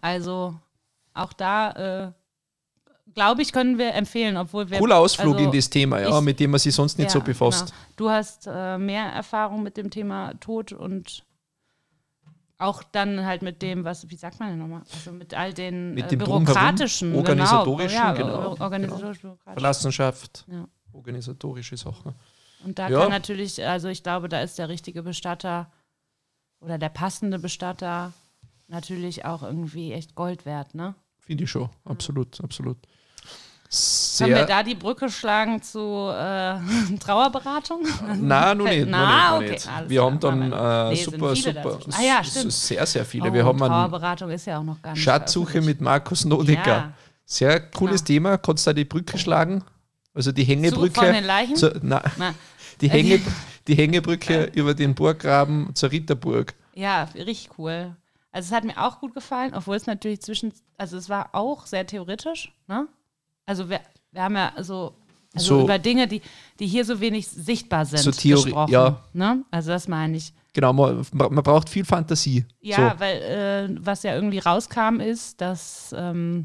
Also 0.00 0.54
auch 1.14 1.32
da, 1.32 1.70
äh, 2.06 2.12
glaube 3.14 3.42
ich, 3.42 3.52
können 3.52 3.78
wir 3.78 3.94
empfehlen, 3.94 4.36
obwohl 4.36 4.68
wir. 4.70 4.78
Cooler 4.78 4.98
Ausflug 4.98 5.34
also, 5.36 5.46
in 5.46 5.52
das 5.56 5.70
Thema, 5.70 6.00
ja, 6.00 6.18
ich- 6.18 6.24
mit 6.24 6.38
dem 6.40 6.50
man 6.50 6.60
sich 6.60 6.74
sonst 6.74 6.98
nicht 6.98 7.06
ja, 7.06 7.10
so 7.12 7.20
befasst. 7.20 7.66
Genau. 7.66 7.78
Du 7.96 8.10
hast 8.10 8.46
äh, 8.46 8.78
mehr 8.78 9.04
Erfahrung 9.06 9.62
mit 9.62 9.76
dem 9.76 9.90
Thema 9.90 10.34
Tod 10.40 10.72
und 10.72 11.24
auch 12.58 12.82
dann 12.82 13.24
halt 13.26 13.42
mit 13.42 13.60
dem, 13.60 13.84
was, 13.84 14.08
wie 14.08 14.16
sagt 14.16 14.40
man 14.40 14.48
denn 14.50 14.58
nochmal? 14.58 14.82
Also 14.92 15.12
mit 15.12 15.34
all 15.34 15.52
den 15.52 15.92
Mit 15.94 16.10
äh, 16.10 16.16
bürokratischen, 16.16 17.14
organisatorischen, 17.14 18.14
genau, 18.14 18.14
genau, 18.14 18.54
ja, 18.54 18.60
organisatorisch, 18.62 19.20
bürokratisch. 19.20 19.52
Verlassenschaft, 19.60 20.44
Ja. 20.50 20.66
organisatorische 20.92 21.76
Sachen. 21.76 22.14
Und 22.64 22.78
da 22.78 22.88
Ja. 22.88 23.00
kann 23.00 23.10
natürlich, 23.10 23.62
also 23.62 23.88
ich 23.88 24.02
glaube, 24.02 24.30
da 24.30 24.40
ist 24.40 24.58
der 24.58 24.70
richtige 24.70 25.02
Bestatter 25.02 25.70
oder 26.60 26.78
der 26.78 26.88
passende 26.88 27.38
Bestatter 27.38 28.14
natürlich 28.68 29.24
auch 29.24 29.42
irgendwie 29.42 29.92
echt 29.92 30.14
Gold 30.14 30.46
wert, 30.46 30.74
ne? 30.74 30.94
Finde 31.20 31.44
ich 31.44 31.50
schon, 31.50 31.68
absolut, 31.84 32.40
absolut. 32.40 32.76
sehr. 33.68 34.28
Können 34.28 34.38
wir 34.40 34.46
da 34.46 34.62
die 34.62 34.74
Brücke 34.76 35.10
schlagen 35.10 35.60
zu 35.60 35.80
äh, 36.12 36.58
Trauerberatung? 37.00 37.80
Nein, 38.20 38.58
noch 38.58 38.64
nicht. 38.64 38.86
Na, 38.88 39.36
okay, 39.36 39.50
nicht. 39.50 39.68
Wir 39.88 40.02
haben 40.04 40.20
dann 40.20 40.52
äh, 40.52 40.90
Nee, 40.90 41.02
super, 41.04 41.34
super. 41.34 41.78
Ah 41.92 42.02
ja, 42.02 42.22
sehr, 42.22 42.86
sehr 42.86 43.04
viele. 43.04 43.30
Oh, 43.30 43.32
wir 43.32 43.44
haben 43.44 43.58
Trauerberatung 43.58 44.30
ist 44.30 44.46
ja 44.46 44.58
auch 44.58 44.62
noch 44.64 44.80
gar 44.80 44.92
nicht. 44.92 45.02
Schatzsuche 45.02 45.60
mit 45.60 45.80
Markus 45.80 46.24
Nodecker. 46.24 46.66
Ja. 46.66 46.92
Sehr 47.24 47.58
cooles 47.70 48.04
Genau. 48.04 48.20
Thema. 48.20 48.38
Kannst 48.38 48.66
du 48.66 48.70
da 48.70 48.74
die 48.74 48.84
Brücke 48.84 49.18
schlagen? 49.18 49.64
Also 50.14 50.30
die 50.30 50.44
Hängebrücke. 50.44 50.94
von 50.94 51.12
den 51.12 51.24
Leichen? 51.24 51.56
Zur, 51.56 51.74
na, 51.82 52.02
Na, 52.16 52.34
die, 52.80 52.88
Hänge, 52.88 53.20
die 53.66 53.74
Hängebrücke 53.74 54.44
über 54.54 54.74
den 54.74 54.94
Burggraben 54.94 55.74
zur 55.74 55.90
Ritterburg. 55.90 56.54
Ja, 56.74 57.08
richtig 57.16 57.50
cool. 57.58 57.96
Also 58.36 58.48
es 58.48 58.52
hat 58.52 58.64
mir 58.64 58.76
auch 58.76 59.00
gut 59.00 59.14
gefallen, 59.14 59.54
obwohl 59.54 59.76
es 59.76 59.86
natürlich 59.86 60.20
zwischen, 60.20 60.52
also 60.76 60.98
es 60.98 61.08
war 61.08 61.30
auch 61.34 61.64
sehr 61.64 61.86
theoretisch, 61.86 62.52
ne? 62.68 62.86
Also 63.46 63.70
wir, 63.70 63.80
wir 64.12 64.22
haben 64.22 64.34
ja 64.36 64.52
so, 64.58 64.94
also 65.34 65.56
So- 65.58 65.64
über 65.64 65.78
Dinge, 65.78 66.06
die, 66.06 66.20
die 66.60 66.66
hier 66.66 66.84
so 66.84 67.00
wenig 67.00 67.26
sichtbar 67.26 67.86
sind, 67.86 68.00
So 68.00 68.10
Theorie- 68.10 68.44
gesprochen. 68.44 68.70
ja. 68.72 69.00
Ne? 69.14 69.42
Also 69.50 69.70
das 69.70 69.88
meine 69.88 70.18
ich. 70.18 70.34
Genau, 70.52 70.74
man, 70.74 71.06
man 71.12 71.42
braucht 71.42 71.70
viel 71.70 71.84
Fantasie. 71.86 72.44
Ja, 72.60 72.90
so. 72.92 73.00
weil 73.00 73.16
äh, 73.22 73.76
was 73.80 74.02
ja 74.02 74.14
irgendwie 74.14 74.38
rauskam, 74.40 75.00
ist, 75.00 75.40
dass 75.40 75.94
ähm, 75.96 76.44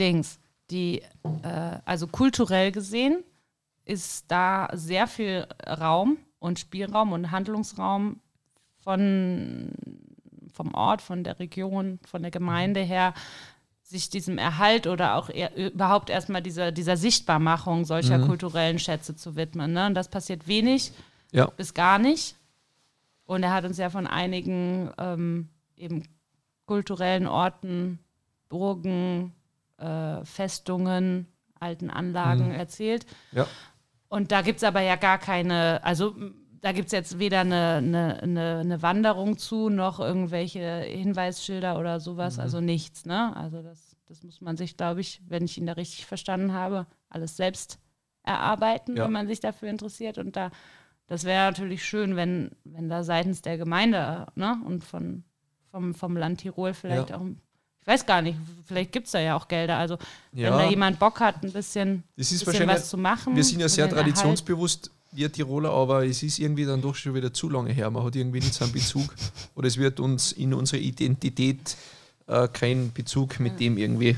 Dings, 0.00 0.38
die, 0.70 1.02
äh, 1.42 1.78
also 1.84 2.06
kulturell 2.06 2.72
gesehen, 2.72 3.22
ist 3.84 4.24
da 4.28 4.68
sehr 4.72 5.06
viel 5.06 5.46
Raum 5.66 6.16
und 6.38 6.58
Spielraum 6.58 7.12
und 7.12 7.30
Handlungsraum 7.30 8.20
von, 8.82 9.70
vom 10.56 10.74
Ort, 10.74 11.02
von 11.02 11.22
der 11.22 11.38
Region, 11.38 12.00
von 12.08 12.22
der 12.22 12.30
Gemeinde 12.30 12.80
her, 12.80 13.12
sich 13.82 14.10
diesem 14.10 14.38
Erhalt 14.38 14.86
oder 14.88 15.14
auch 15.14 15.28
eher, 15.30 15.54
überhaupt 15.54 16.10
erstmal 16.10 16.42
dieser, 16.42 16.72
dieser 16.72 16.96
Sichtbarmachung 16.96 17.84
solcher 17.84 18.18
kulturellen 18.26 18.80
Schätze 18.80 19.14
zu 19.14 19.36
widmen. 19.36 19.72
Ne? 19.74 19.86
Und 19.86 19.94
das 19.94 20.08
passiert 20.08 20.48
wenig 20.48 20.92
Ja. 21.30 21.46
bis 21.56 21.72
gar 21.72 21.98
nicht. 21.98 22.34
Und 23.26 23.42
er 23.44 23.52
hat 23.52 23.64
uns 23.64 23.78
ja 23.78 23.90
von 23.90 24.06
einigen 24.06 24.90
ähm, 24.98 25.48
eben 25.76 26.02
kulturellen 26.64 27.28
Orten, 27.28 28.00
Burgen, 28.48 29.32
äh, 29.78 30.24
Festungen, 30.24 31.26
alten 31.60 31.90
Anlagen 31.90 32.50
erzählt. 32.52 33.06
Ja. 33.32 33.46
Und 34.08 34.32
da 34.32 34.42
gibt 34.42 34.58
es 34.58 34.64
aber 34.64 34.80
ja 34.80 34.96
gar 34.96 35.18
keine, 35.18 35.80
also 35.84 36.14
da 36.60 36.72
gibt 36.72 36.86
es 36.86 36.92
jetzt 36.92 37.18
weder 37.18 37.40
eine, 37.40 37.74
eine, 37.76 38.22
eine, 38.22 38.58
eine 38.60 38.82
Wanderung 38.82 39.38
zu, 39.38 39.68
noch 39.68 40.00
irgendwelche 40.00 40.80
Hinweisschilder 40.80 41.78
oder 41.78 42.00
sowas, 42.00 42.38
also 42.38 42.60
nichts. 42.60 43.04
Ne? 43.06 43.34
Also 43.36 43.62
das, 43.62 43.96
das 44.06 44.22
muss 44.22 44.40
man 44.40 44.56
sich, 44.56 44.76
glaube 44.76 45.00
ich, 45.00 45.20
wenn 45.28 45.44
ich 45.44 45.58
ihn 45.58 45.66
da 45.66 45.74
richtig 45.74 46.06
verstanden 46.06 46.52
habe, 46.52 46.86
alles 47.08 47.36
selbst 47.36 47.78
erarbeiten, 48.22 48.96
Ja. 48.96 49.04
wenn 49.04 49.12
man 49.12 49.26
sich 49.26 49.40
dafür 49.40 49.68
interessiert. 49.68 50.18
Und 50.18 50.36
da, 50.36 50.50
das 51.06 51.24
wäre 51.24 51.46
natürlich 51.50 51.84
schön, 51.84 52.16
wenn, 52.16 52.50
wenn 52.64 52.88
da 52.88 53.04
seitens 53.04 53.42
der 53.42 53.58
Gemeinde 53.58 54.26
ne? 54.34 54.58
und 54.64 54.82
von, 54.82 55.24
vom, 55.70 55.94
vom 55.94 56.16
Land 56.16 56.40
Tirol 56.40 56.74
vielleicht 56.74 57.10
Ja. 57.10 57.18
auch, 57.18 57.26
ich 57.80 57.86
weiß 57.86 58.04
gar 58.06 58.20
nicht, 58.22 58.36
vielleicht 58.66 58.90
gibt 58.90 59.06
es 59.06 59.12
da 59.12 59.20
ja 59.20 59.36
auch 59.36 59.46
Gelder. 59.46 59.76
Also 59.78 59.96
Ja. 60.32 60.50
wenn 60.50 60.58
da 60.58 60.68
jemand 60.68 60.98
Bock 60.98 61.20
hat, 61.20 61.44
ein 61.44 61.52
bisschen, 61.52 62.02
bisschen 62.16 62.66
was 62.66 62.88
zu 62.90 62.98
machen. 62.98 63.36
Wir 63.36 63.44
sind 63.44 63.60
ja 63.60 63.68
sehr 63.68 63.88
traditionsbewusst, 63.88 64.90
wir 65.16 65.32
Tiroler, 65.32 65.70
aber 65.70 66.06
es 66.06 66.22
ist 66.22 66.38
irgendwie 66.38 66.64
dann 66.64 66.82
doch 66.82 66.94
schon 66.94 67.14
wieder 67.14 67.32
zu 67.32 67.48
lange 67.48 67.72
her. 67.72 67.90
Man 67.90 68.04
hat 68.04 68.14
irgendwie 68.16 68.40
nicht 68.40 68.54
so 68.54 68.64
einen 68.64 68.72
Bezug 68.72 69.14
oder 69.54 69.66
es 69.66 69.78
wird 69.78 70.00
uns 70.00 70.32
in 70.32 70.54
unsere 70.54 70.80
Identität 70.80 71.76
äh, 72.26 72.48
kein 72.48 72.92
Bezug 72.92 73.40
mit 73.40 73.58
dem 73.58 73.78
irgendwie 73.78 74.16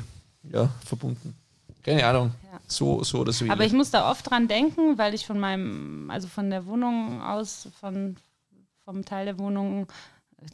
ja, 0.53 0.69
verbunden. 0.85 1.35
Keine 1.83 2.07
Ahnung. 2.07 2.33
Ja. 2.45 2.61
So, 2.67 3.03
so 3.03 3.21
oder 3.21 3.33
so. 3.33 3.45
Aber 3.45 3.55
ähnlich. 3.55 3.69
ich 3.69 3.73
muss 3.75 3.91
da 3.91 4.11
oft 4.11 4.29
dran 4.29 4.49
denken, 4.49 4.99
weil 4.99 5.15
ich 5.15 5.27
von 5.27 5.39
meinem, 5.39 6.11
also 6.11 6.29
von 6.29 6.51
der 6.51 6.67
Wohnung 6.67 7.23
aus, 7.23 7.69
von, 7.81 8.17
vom 8.85 9.05
Teil 9.05 9.27
der 9.27 9.39
Wohnung, 9.39 9.87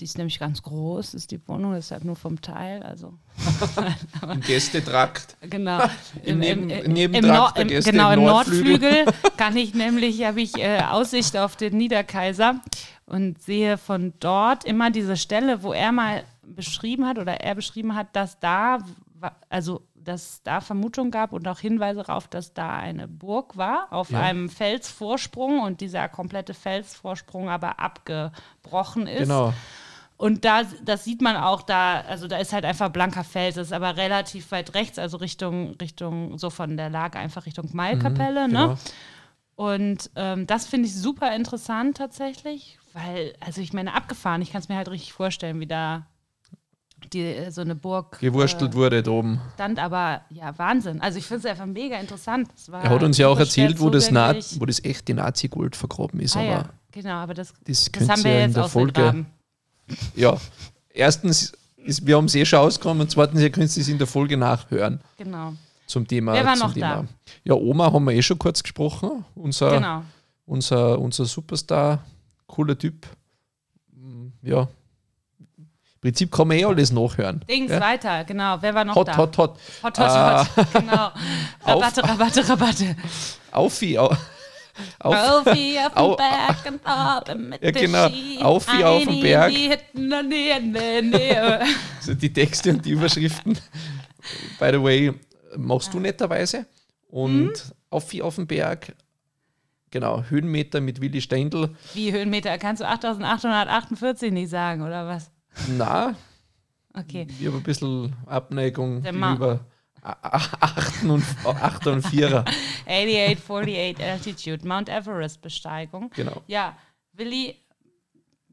die 0.00 0.05
ist 0.05 0.17
nämlich 0.19 0.38
ganz 0.38 0.62
groß, 0.62 1.14
ist 1.14 1.31
die 1.31 1.47
Wohnung, 1.47 1.75
deshalb 1.75 2.05
nur 2.05 2.17
vom 2.17 2.41
Teil, 2.41 2.83
also 2.83 3.14
Im 4.33 4.41
Gästetrakt. 4.41 5.37
genau. 5.43 5.83
Im 6.25 6.38
Neben- 6.38 6.71
im, 6.71 6.93
Nebentrakt 6.93 7.37
Nor- 7.37 7.53
der 7.53 7.62
im, 7.62 7.69
Gäste 7.69 7.91
genau, 7.93 8.11
im 8.12 8.21
im 8.21 8.25
Nordflügel. 8.26 9.05
Kann 9.37 9.57
ich 9.57 9.75
nämlich, 9.75 10.25
habe 10.25 10.41
ich 10.41 10.57
äh, 10.59 10.81
Aussicht 10.81 11.37
auf 11.37 11.57
den 11.57 11.76
Niederkaiser 11.76 12.61
und 13.07 13.41
sehe 13.43 13.76
von 13.79 14.14
dort 14.21 14.64
immer 14.64 14.91
diese 14.91 15.17
Stelle, 15.17 15.62
wo 15.62 15.73
er 15.73 15.93
mal 15.93 16.25
beschrieben 16.43 17.07
hat 17.07 17.19
oder 17.19 17.41
er 17.41 17.55
beschrieben 17.55 17.95
hat, 17.95 18.09
dass 18.17 18.38
da, 18.41 18.79
also 19.49 19.83
dass 20.04 20.42
da 20.42 20.61
Vermutungen 20.61 21.11
gab 21.11 21.32
und 21.32 21.49
auch 21.49 21.58
Hinweise 21.58 22.02
darauf, 22.02 22.28
dass 22.28 22.54
da 22.54 22.76
eine 22.76 23.08
Burg 23.08 23.56
war 23.56 23.88
auf 23.90 24.11
Ja. 24.11 24.20
einem 24.20 24.49
Felsvorsprung 24.49 25.61
und 25.61 25.80
dieser 25.80 26.08
komplette 26.08 26.54
Felsvorsprung 26.54 27.49
aber 27.49 27.80
abgebrochen 27.80 29.06
ist. 29.06 29.20
Genau. 29.20 29.52
Und 30.16 30.44
da, 30.44 30.62
das 30.84 31.04
sieht 31.04 31.20
man 31.20 31.37
auch 31.37 31.62
da, 31.62 32.00
also 32.02 32.28
da 32.28 32.38
ist 32.38 32.52
halt 32.52 32.64
einfach 32.64 32.88
blanker 32.90 33.25
Fels, 33.25 33.56
ist 33.56 33.73
aber 33.73 33.96
relativ 33.96 34.52
weit 34.52 34.75
rechts, 34.75 34.99
also 34.99 35.16
Richtung, 35.16 35.75
Richtung, 35.80 36.38
so 36.38 36.50
von 36.50 36.76
der 36.76 36.88
Lage 36.88 37.18
einfach 37.18 37.46
Richtung 37.46 37.68
Mailkapelle, 37.73 38.46
genau. 38.46 38.68
ne? 38.68 38.78
Und 39.56 40.11
ähm, 40.16 40.46
das 40.46 40.66
finde 40.66 40.88
ich 40.88 40.94
super 40.94 41.34
interessant 41.34 41.96
tatsächlich, 41.96 42.78
weil, 42.92 43.34
also 43.40 43.61
ich 43.61 43.73
meine, 43.73 43.94
abgefahren, 43.94 44.42
ich 44.42 44.52
kann 44.52 44.61
es 44.61 44.68
mir 44.68 44.76
halt 44.76 44.88
richtig 44.88 45.12
vorstellen, 45.12 45.61
wie 45.61 45.66
da 45.66 46.06
die, 47.14 47.23
äh, 47.23 47.50
so 47.50 47.61
eine 47.61 47.75
Burg 47.75 48.18
Gewurstelt 48.18 48.73
äh, 48.73 48.76
wurde 48.76 49.02
da 49.02 49.11
oben. 49.11 49.40
stand, 49.54 49.78
aber 49.78 50.23
ja, 50.30 50.56
Wahnsinn. 50.59 51.00
Also 51.00 51.18
ich 51.18 51.26
finde 51.26 51.47
es 51.47 51.50
einfach 51.50 51.66
mega 51.66 51.99
interessant. 51.99 52.49
Er 52.71 52.90
hat 52.90 53.02
uns 53.02 53.18
ja 53.18 53.28
auch 53.28 53.38
erzählt, 53.38 53.80
wo 53.80 53.90
das, 53.90 54.11
Na 54.11 54.35
wo 54.59 54.66
das 54.66 54.85
echte 54.85 55.14
Nazi-Gold 55.14 55.76
vergraben 55.76 56.21
ist. 56.21 56.37
Ah, 56.37 56.40
aber 56.40 56.49
ja, 56.49 56.68
genau, 56.92 57.14
aber 57.14 57.35
das, 57.35 57.54
das, 57.64 57.90
das 57.90 58.09
haben 58.09 58.25
wir 58.25 58.35
in 58.35 58.40
jetzt 58.40 58.56
der 58.56 58.68
Folge. 58.68 59.26
Ja, 60.14 60.37
erstens, 60.90 61.52
ist, 61.76 62.06
wir 62.06 62.16
haben 62.16 62.25
es 62.25 62.35
eh 62.35 62.44
schon 62.44 62.59
ausgekommen 62.61 63.02
und 63.02 63.11
zweitens, 63.11 63.40
ihr 63.40 63.50
könnt 63.50 63.66
es 63.66 63.88
in 63.88 63.99
der 63.99 64.06
Folge 64.06 64.37
nachhören 64.37 65.00
Genau, 65.16 65.54
zum 65.87 66.06
Thema. 66.06 66.33
Wer 66.33 66.44
war 66.44 66.56
noch 66.56 66.73
Thema. 66.73 67.02
da? 67.02 67.04
Ja, 67.44 67.54
Oma 67.54 67.92
haben 67.92 68.04
wir 68.04 68.12
eh 68.12 68.23
schon 68.23 68.38
kurz 68.38 68.62
gesprochen. 68.62 69.25
Unser, 69.35 69.71
genau. 69.73 70.02
unser, 70.47 70.99
unser 70.99 71.26
Superstar, 71.26 72.04
cooler 72.47 72.78
Typ. 72.78 73.06
Ja. 74.42 74.68
Im 76.04 76.08
Prinzip 76.11 76.30
kann 76.32 76.49
man 76.49 76.58
eh 76.58 76.64
alles 76.66 76.92
nachhören. 76.92 77.40
Dings, 77.49 77.70
Ja? 77.73 77.80
weiter, 77.80 78.25
genau. 78.25 78.58
Wer 78.61 78.75
war 78.75 78.84
noch 78.84 78.94
Hot, 78.94 79.08
da? 79.08 79.16
hot, 79.16 79.38
hot. 79.38 79.58
Hot, 79.82 79.99
hot, 79.99 80.06
Ah. 80.06 80.46
hot. 80.54 80.66
Genau. 80.75 81.11
Rabatte, 81.64 82.04
Rabatte, 82.04 82.46
Rabatte. 82.46 82.96
Aufi, 83.52 83.96
au, 83.99 84.08
auf, 84.99 85.14
Aufi 85.38 85.78
auf 85.82 85.96
Au- 85.96 86.14
dem 86.14 86.16
Berg 86.18 86.56
und 86.66 86.80
oben 87.34 87.49
mit 87.49 87.62
Ja, 87.62 87.70
genau. 87.70 88.44
Aufi 88.44 88.84
auf 88.84 89.04
dem 89.04 89.20
Berg. 89.23 89.52
also 92.00 92.12
die 92.14 92.32
Texte 92.34 92.68
und 92.70 92.84
die 92.84 92.90
Überschriften. 92.90 93.54
By 94.58 94.68
the 94.73 94.82
way, 94.82 95.12
machst 95.56 95.94
du 95.94 96.00
netterweise. 96.00 96.66
Und 97.08 97.46
Mhm. 97.46 97.52
Aufi 97.88 98.20
auf 98.20 98.34
dem 98.34 98.46
Berg. 98.46 98.94
Genau, 99.90 100.23
Höhenmeter 100.28 100.82
mit 100.82 101.00
Willi 101.00 101.23
Steindl. 101.23 101.75
Wie 101.94 102.12
Höhenmeter? 102.12 102.58
Kannst 102.58 102.82
du 102.82 102.87
8848 102.88 104.32
nicht 104.32 104.50
sagen, 104.50 104.82
oder 104.82 105.06
was? 105.06 105.30
Na, 105.76 106.14
Okay. 106.96 107.26
ich 107.28 107.46
habe 107.46 107.56
ein 107.56 107.62
bisschen 107.62 108.14
Abneigung 108.26 109.02
gegenüber 109.02 109.61
8 110.02 111.02
und, 111.04 111.25
8 111.44 111.87
und 111.88 112.04
4er. 112.06 112.44
8848 112.87 113.99
Altitude, 114.04 114.68
Mount 114.68 114.88
Everest 114.88 115.42
Besteigung. 115.42 116.11
Genau. 116.11 116.42
Ja, 116.46 116.76
Willi, 117.12 117.56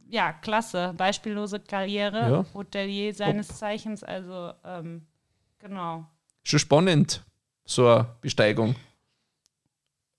ja, 0.09 0.33
klasse. 0.33 0.93
Beispiellose 0.97 1.59
Karriere. 1.59 2.31
Ja. 2.31 2.45
Hotelier 2.53 3.13
seines 3.13 3.49
Zeichens, 3.49 4.03
also, 4.03 4.53
ähm, 4.63 5.05
genau. 5.59 6.07
Schon 6.43 6.59
spannend, 6.59 7.23
so 7.65 7.87
eine 7.87 8.07
Besteigung. 8.21 8.75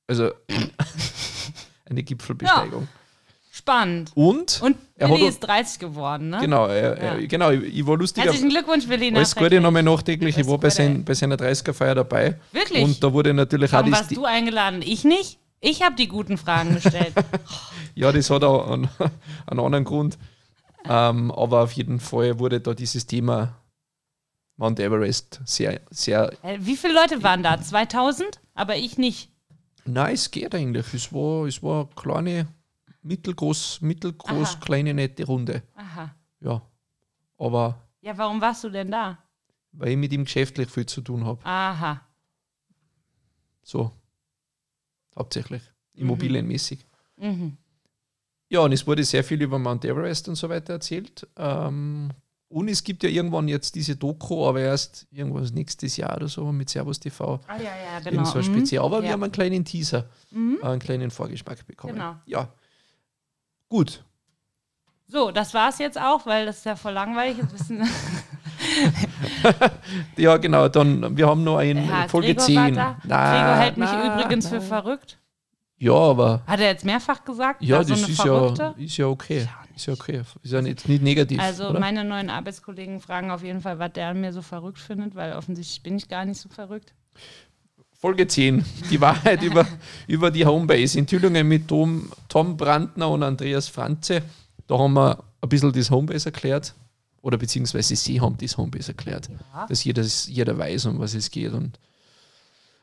Also 0.07 0.33
eine 1.87 2.03
Gipfelbesteigung. 2.03 2.87
Spannend. 3.55 4.13
Und, 4.15 4.63
Und 4.63 4.79
Er 4.97 5.11
Willi 5.11 5.27
ist 5.27 5.41
30 5.41 5.79
geworden, 5.79 6.31
ne? 6.31 6.39
genau, 6.41 6.69
er, 6.69 7.21
Ja. 7.21 7.27
genau, 7.27 7.51
ich 7.51 7.87
war 7.87 7.99
lustiger. 7.99 8.25
Herzlichen 8.25 8.49
Glückwunsch, 8.49 8.89
Willi. 8.89 9.15
Alles 9.15 9.37
Gute 9.37 9.61
nochmal 9.61 9.83
nachträglich. 9.83 10.39
Ich 10.39 10.47
war 10.47 10.57
bei, 10.57 10.71
sein, 10.71 11.05
bei 11.05 11.13
seiner 11.13 11.37
30er-Feier 11.37 11.95
dabei. 11.97 12.39
Wirklich? 12.53 12.83
Und 12.83 13.05
da 13.05 13.13
wurde 13.13 13.35
natürlich 13.35 13.69
auch 13.71 13.81
Warum 13.81 13.91
das, 13.91 14.01
warst 14.01 14.17
du 14.17 14.25
eingeladen? 14.25 14.81
Ich 14.81 15.05
nicht? 15.05 15.39
Ich 15.61 15.83
habe 15.83 15.95
die 15.97 16.09
guten 16.09 16.39
Fragen 16.39 16.75
gestellt. 16.75 17.13
Ja, 17.95 18.11
das 18.11 18.31
hat 18.31 18.43
auch 18.43 18.71
einen, 18.71 18.89
einen 19.47 19.61
anderen 19.61 19.85
Grund. 19.85 20.17
Ähm, 20.89 21.31
aber 21.31 21.61
auf 21.63 21.73
jeden 21.73 22.01
Fall 22.01 22.39
wurde 22.39 22.59
da 22.59 22.73
dieses 22.73 23.07
Thema 23.07 23.59
Mount 24.57 24.81
Everest 24.81 25.43
sehr, 25.45 25.79
sehr. 25.91 26.33
Äh, 26.43 26.57
Wie 26.59 26.75
viele 26.79 26.95
Leute 26.95 27.23
waren 27.23 27.43
da? 27.43 27.61
2000? 27.61 28.41
Aber 28.55 28.77
ich 28.77 28.97
nicht. 28.97 29.29
Nein, 29.85 30.15
es 30.15 30.31
geht 30.31 30.55
eigentlich. 30.55 30.95
Es 30.95 31.13
war, 31.13 31.47
es 31.47 31.63
war 31.63 31.81
eine 31.85 31.95
kleine, 31.95 32.47
mittelgroß, 33.03 33.81
mittelgroß, 33.83 34.55
Aha. 34.57 34.61
kleine, 34.61 34.95
nette 34.95 35.25
Runde. 35.27 35.63
Aha. 35.77 36.15
Ja. 36.41 36.63
Aber 37.39 37.79
Ja, 38.01 38.17
warum 38.19 38.41
warst 38.41 38.65
du 38.65 38.71
denn 38.71 38.91
da? 38.91 39.19
weil 39.73 39.91
ich 39.93 39.97
mit 39.97 40.13
ihm 40.13 40.25
geschäftlich 40.25 40.69
viel 40.71 40.85
zu 40.87 41.01
tun 41.01 41.25
habe. 41.25 41.45
Aha. 41.45 42.03
So. 43.63 43.91
Hauptsächlich. 45.17 45.63
Immobilienmäßig. 45.95 46.85
Mhm. 47.17 47.57
Ja, 48.49 48.61
und 48.61 48.73
es 48.73 48.87
wurde 48.87 49.03
sehr 49.05 49.25
viel 49.25 49.41
über 49.41 49.59
Mount 49.59 49.85
Everest 49.85 50.29
und 50.29 50.35
so 50.35 50.49
weiter 50.49 50.75
erzählt. 50.75 51.27
Ähm, 51.37 52.11
und 52.49 52.69
es 52.69 52.85
gibt 52.85 53.03
ja 53.03 53.09
irgendwann 53.09 53.49
jetzt 53.49 53.75
diese 53.75 53.97
Doku, 53.97 54.47
aber 54.47 54.61
erst 54.61 55.07
irgendwas 55.11 55.53
nächstes 55.53 55.97
Jahr 55.97 56.17
oder 56.17 56.29
so 56.29 56.53
mit 56.53 56.69
Servus 56.69 57.01
TV. 57.01 57.41
Ah, 57.47 57.57
ja, 57.57 57.63
ja, 57.63 57.99
genau. 58.01 58.11
Irgend 58.23 58.27
so 58.27 58.39
Mhm. 58.39 58.43
Spezial. 58.57 58.85
Aber 58.85 59.01
wir 59.01 59.07
Ja. 59.09 59.13
haben 59.15 59.23
einen 59.23 59.33
kleinen 59.33 59.65
Teaser, 59.65 60.11
Mhm. 60.33 60.59
einen 60.63 60.81
kleinen 60.81 61.11
Vorgeschmack 61.11 61.67
bekommen. 61.67 61.95
Genau. 61.95 62.17
Ja. 62.27 62.53
Gut. 63.73 64.05
So, 65.07 65.31
das 65.31 65.55
war's 65.55 65.79
jetzt 65.79 65.99
auch, 65.99 66.27
weil 66.27 66.45
das 66.45 66.59
ist 66.59 66.67
ja 66.67 66.77
voll 66.77 66.93
langweilig. 66.93 67.39
Jetzt 67.39 67.55
wissen 67.55 67.81
Ja, 70.19 70.37
genau. 70.37 70.69
Dann, 70.69 71.17
wir 71.17 71.27
haben 71.27 71.43
noch 71.43 71.57
ein 71.57 71.89
ja, 71.89 72.07
Folge 72.07 72.35
Gregor 72.35 72.45
10. 72.45 72.57
war 72.57 72.71
da. 72.71 72.97
Na, 73.05 73.31
Gregor 73.31 73.57
hält 73.57 73.77
mich 73.79 73.89
na, 73.91 74.21
übrigens 74.21 74.45
na. 74.45 74.51
für 74.51 74.61
verrückt. 74.61 75.19
Ja, 75.79 75.95
aber 75.95 76.43
Hat 76.47 76.61
er 76.61 76.67
jetzt 76.67 76.85
mehrfach 76.85 77.25
gesagt? 77.25 77.63
ja, 77.63 77.79
War 77.79 77.85
so 77.85 77.95
das 77.95 78.03
eine 78.03 78.13
ist 78.13 78.21
Verrückte? 78.21 78.75
ja, 78.77 78.85
ist 78.85 78.97
ja 78.99 79.07
okay. 79.07 79.49
Ist 79.75 79.87
ja 79.87 79.95
okay. 79.95 80.23
Ist 80.43 80.53
ja 80.53 80.61
nicht, 80.61 80.87
nicht 80.87 81.03
negativ. 81.03 81.41
Also 81.41 81.71
oder? 81.71 81.81
meine 81.81 82.05
neuen 82.05 82.29
Arbeitskollegen 82.29 83.01
fragen 83.01 83.31
auf 83.31 83.43
jeden 83.43 83.63
Fall, 83.63 83.79
was 83.79 83.95
der 83.95 84.09
an 84.09 84.21
mir 84.21 84.35
so 84.35 84.43
verrückt 84.43 84.81
findet, 84.81 85.15
weil 85.15 85.33
offensichtlich 85.33 85.83
bin 85.83 85.97
ich 85.97 86.11
gar 86.11 86.27
nicht 86.27 86.39
so 86.39 86.51
verrückt. 86.51 86.93
Folge 88.03 88.27
10, 88.27 88.65
die 88.91 89.01
Wahrheit 89.01 89.43
über, 89.45 89.65
über 90.09 90.33
die 90.33 90.45
Homebase. 90.45 90.99
Enthüllungen 90.99 91.47
mit 91.47 91.69
Tom, 91.69 92.11
Tom 92.29 92.57
Brandner 92.57 93.09
und 93.09 93.23
Andreas 93.23 93.69
Franze. 93.69 94.23
Da 94.67 94.77
haben 94.77 94.95
wir 94.95 95.23
ein 95.41 95.49
bisschen 95.49 95.73
das 95.73 95.89
Homebase 95.89 96.27
erklärt. 96.31 96.75
Oder 97.21 97.39
beziehungsweise 97.39 97.95
sie 97.95 98.21
haben 98.21 98.37
das 98.39 98.57
Homebase 98.57 98.89
erklärt. 98.91 99.29
Ja. 99.55 99.67
Dass 99.69 99.85
jeder, 99.85 100.03
jeder 100.03 100.59
weiß, 100.59 100.87
um 100.87 100.99
was 100.99 101.15
es 101.15 101.31
geht 101.31 101.53
und 101.53 101.79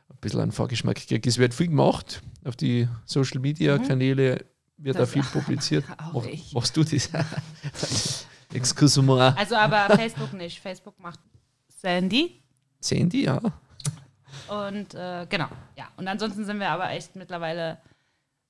ein 0.10 0.18
bisschen 0.22 0.40
einen 0.40 0.54
Vorgeschmack 0.54 0.96
kriegt. 1.06 1.28
Es 1.28 1.38
wird 1.38 1.54
viel 1.54 1.68
gemacht. 1.68 2.22
Auf 2.46 2.56
die 2.56 2.88
Social 3.06 3.42
Media 3.42 3.78
Kanäle 3.78 4.46
wird 4.78 4.96
Mhm. 4.96 5.00
Das- 5.02 5.10
auch 5.10 5.12
viel 5.12 5.24
publiziert. 5.34 5.84
Auch 6.14 6.24
Mach, 6.26 6.54
machst 6.54 6.78
du 6.78 6.86
das? 6.86 7.10
Excuse-moi. 8.54 9.34
Also 9.36 9.56
aber 9.56 9.94
Facebook 9.98 10.32
nicht. 10.32 10.60
Facebook 10.62 10.98
macht 10.98 11.20
Sandy. 11.82 12.42
Sandy, 12.80 13.26
ja. 13.26 13.42
Und 14.50 14.94
äh, 14.96 15.26
genau, 15.30 15.48
ja. 15.78 15.88
Und 15.98 16.08
ansonsten 16.08 16.46
sind 16.46 16.60
wir 16.60 16.70
aber 16.70 16.90
echt 16.92 17.16
mittlerweile 17.16 17.78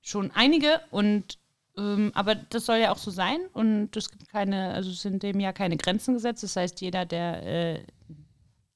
schon 0.02 0.32
einige 0.34 0.80
und 0.92 1.38
ähm, 1.78 2.12
aber 2.16 2.36
das 2.36 2.66
soll 2.66 2.78
ja 2.78 2.92
auch 2.92 2.98
so 2.98 3.12
sein 3.12 3.40
und 3.54 3.96
es 3.96 4.10
gibt 4.10 4.30
keine, 4.30 4.74
also 4.74 4.90
es 4.90 5.02
sind 5.02 5.24
dem 5.24 5.40
ja 5.40 5.52
keine 5.54 5.78
Grenzen 5.78 6.14
gesetzt. 6.16 6.44
Das 6.44 6.56
heißt, 6.56 6.82
jeder, 6.82 7.06
der 7.06 7.44
äh, 7.44 7.84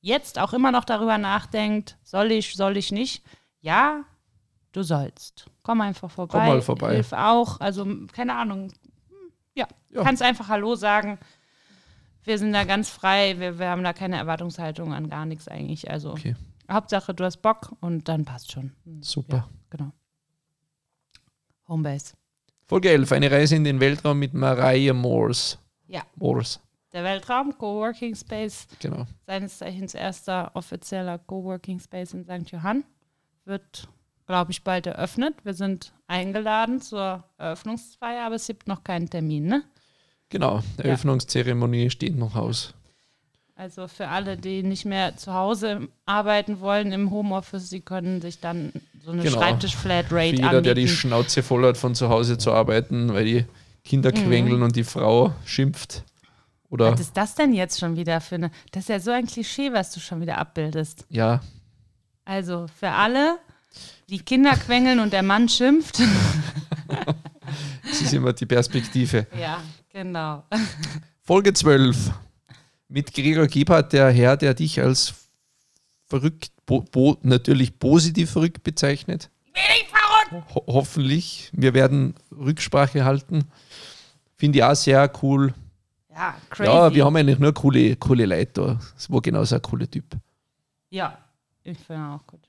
jetzt 0.01 0.37
auch 0.39 0.53
immer 0.53 0.71
noch 0.71 0.83
darüber 0.83 1.17
nachdenkt, 1.17 1.97
soll 2.03 2.31
ich, 2.31 2.55
soll 2.55 2.77
ich 2.77 2.91
nicht, 2.91 3.23
ja, 3.61 4.03
du 4.73 4.83
sollst. 4.83 5.47
Komm 5.63 5.81
einfach 5.81 6.11
vorbei. 6.11 6.37
Komm 6.39 6.47
mal 6.47 6.61
vorbei. 6.61 6.93
Hilf 6.95 7.13
auch. 7.13 7.59
Also, 7.61 7.87
keine 8.11 8.35
Ahnung. 8.35 8.71
Ja, 9.55 9.67
Ja. 9.89 10.03
kannst 10.03 10.21
einfach 10.21 10.49
Hallo 10.49 10.75
sagen. 10.75 11.19
Wir 12.25 12.37
sind 12.37 12.53
da 12.53 12.63
ganz 12.65 12.89
frei. 12.89 13.39
Wir, 13.39 13.59
wir 13.59 13.67
haben 13.69 13.83
da 13.83 13.93
keine 13.93 14.17
Erwartungshaltung 14.17 14.93
an 14.93 15.09
gar 15.09 15.25
nichts 15.25 15.47
eigentlich. 15.47 15.89
Also, 15.89 16.11
Okay, 16.11 16.35
Hauptsache, 16.71 17.13
du 17.13 17.23
hast 17.23 17.41
Bock 17.41 17.75
und 17.81 18.07
dann 18.07 18.25
passt 18.25 18.51
schon. 18.51 18.71
Hm, 18.85 19.03
super. 19.03 19.37
Ja, 19.37 19.49
genau. 19.69 19.91
Homebase. 21.67 22.13
Folge 22.67 22.89
11, 22.89 23.11
eine 23.11 23.31
Reise 23.31 23.55
in 23.55 23.63
den 23.63 23.79
Weltraum 23.79 24.19
mit 24.19 24.33
Mariah 24.33 24.93
Morse. 24.93 25.57
Ja. 25.87 26.01
Morse, 26.15 26.59
Der 26.91 27.03
Weltraum, 27.03 27.55
Coworking 27.57 28.15
Space, 28.15 28.67
genau. 28.79 29.05
seines 29.27 29.57
Zeichens 29.57 29.93
erster 29.93 30.51
offizieller 30.55 31.19
Coworking 31.19 31.79
Space 31.79 32.13
in 32.13 32.23
St. 32.23 32.51
Johann, 32.51 32.83
wird, 33.45 33.87
glaube 34.25 34.51
ich, 34.51 34.63
bald 34.63 34.87
eröffnet. 34.87 35.35
Wir 35.43 35.53
sind 35.53 35.93
eingeladen 36.07 36.81
zur 36.81 37.23
Eröffnungsfeier, 37.37 38.25
aber 38.25 38.35
es 38.35 38.47
gibt 38.47 38.67
noch 38.67 38.83
keinen 38.83 39.09
Termin, 39.09 39.45
ne? 39.45 39.63
Genau, 40.29 40.61
Eröffnungszeremonie 40.77 41.89
steht 41.91 42.15
noch 42.15 42.35
aus. 42.35 42.73
Also 43.55 43.87
für 43.87 44.07
alle, 44.07 44.35
die 44.35 44.63
nicht 44.63 44.83
mehr 44.85 45.15
zu 45.15 45.33
Hause 45.33 45.87
arbeiten 46.07 46.59
wollen 46.59 46.91
im 46.91 47.11
Homeoffice, 47.11 47.69
sie 47.69 47.81
können 47.81 48.19
sich 48.19 48.39
dann 48.39 48.71
so 49.03 49.11
eine 49.11 49.21
Genau. 49.21 49.37
Schreibtisch-Flatrate 49.37 50.29
Für 50.31 50.35
jeder, 50.35 50.61
der 50.61 50.73
die 50.73 50.81
anbieten. 50.81 50.87
Schnauze 50.89 51.43
voll 51.43 51.63
hat, 51.65 51.77
von 51.77 51.93
zu 51.93 52.09
Hause 52.09 52.37
zu 52.39 52.51
arbeiten, 52.51 53.13
weil 53.13 53.25
die 53.25 53.45
Kinder 53.83 54.09
Mhm. 54.09 54.15
quengeln 54.15 54.63
und 54.63 54.75
die 54.75 54.83
Frau 54.83 55.33
schimpft. 55.45 56.03
Oder 56.69 56.91
Was 56.93 56.99
ist 57.01 57.15
das 57.15 57.35
denn 57.35 57.53
jetzt 57.53 57.79
schon 57.79 57.95
wieder 57.95 58.19
für 58.21 58.35
eine? 58.35 58.51
Das 58.71 58.83
ist 58.85 58.89
ja 58.89 58.99
so 58.99 59.11
ein 59.11 59.27
Klischee, 59.27 59.71
was 59.71 59.91
du 59.91 59.99
schon 59.99 60.19
wieder 60.21 60.39
abbildest. 60.39 61.05
ja, 61.09 61.41
Also 62.25 62.65
für 62.79 62.89
alle, 62.89 63.37
die 64.09 64.19
Kinder 64.19 64.51
quengeln 64.55 64.99
und 64.99 65.13
der 65.13 65.21
Mann 65.21 65.47
schimpft. 65.47 65.99
das 67.83 68.01
ist 68.01 68.13
immer 68.13 68.33
die 68.33 68.47
Perspektive. 68.47 69.27
ja, 69.39 69.61
genau. 69.91 70.43
Folge 71.21 71.53
12 71.53 72.11
mit 72.93 73.11
Gregor 73.11 73.47
Gebhardt, 73.47 73.91
der 73.91 74.11
Herr, 74.11 74.37
der 74.37 74.53
dich 74.53 74.79
als 74.79 75.15
verrückt, 76.05 76.51
bo, 76.67 76.81
bo, 76.81 77.17
natürlich 77.23 77.79
positiv 77.79 78.29
verrückt 78.29 78.63
bezeichnet. 78.63 79.31
Ho 80.53 80.63
hoffentlich. 80.67 81.49
Wir 81.53 81.73
werden 81.73 82.13
Rücksprache 82.31 83.03
halten. 83.03 83.45
Finde 84.35 84.59
ich 84.59 84.63
auch 84.63 84.75
sehr 84.75 85.11
cool. 85.23 85.55
Ja, 86.11 86.35
crazy. 86.51 86.69
Ja, 86.69 86.93
wir 86.93 87.05
haben 87.05 87.15
eigentlich 87.15 87.39
nur 87.39 87.51
coole, 87.53 87.95
coole 87.95 88.27
Leute 88.27 88.51
da. 88.53 88.79
Das 88.93 89.09
war 89.09 89.21
genauso 89.21 89.55
ein 89.55 89.61
cooler 89.63 89.89
Typ. 89.89 90.05
Ja, 90.91 91.17
ich 91.63 91.79
finde 91.79 92.03
auch 92.09 92.27
gut. 92.27 92.47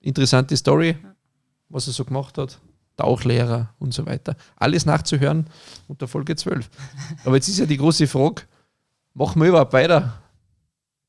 Interessante 0.00 0.56
Story, 0.56 0.96
was 1.68 1.86
er 1.86 1.92
so 1.92 2.06
gemacht 2.06 2.38
hat. 2.38 2.58
Tauchlehrer 2.96 3.74
und 3.78 3.92
so 3.92 4.06
weiter. 4.06 4.34
Alles 4.56 4.86
nachzuhören 4.86 5.46
unter 5.88 6.08
Folge 6.08 6.36
12. 6.36 6.70
Aber 7.24 7.36
jetzt 7.36 7.48
ist 7.48 7.58
ja 7.58 7.66
die 7.66 7.76
große 7.76 8.06
Frage, 8.06 8.42
machen 9.14 9.40
wir 9.42 9.48
überhaupt 9.48 9.72
weiter? 9.72 10.14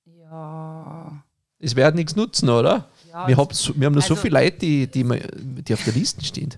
Ja. 0.05 1.23
Es 1.59 1.75
wird 1.75 1.95
nichts 1.95 2.15
nutzen, 2.15 2.49
oder? 2.49 2.85
ja 3.11 3.27
Wir 3.27 3.37
haben, 3.37 3.53
so, 3.53 3.73
wir 3.75 3.85
haben 3.85 3.93
noch 3.93 4.01
so 4.01 4.13
also- 4.13 4.21
viele 4.23 4.39
Leute, 4.39 4.57
die, 4.57 4.87
die, 4.87 5.03
die 5.63 5.73
auf 5.73 5.83
der 5.83 5.93
Liste 5.93 6.23
stehen. 6.25 6.53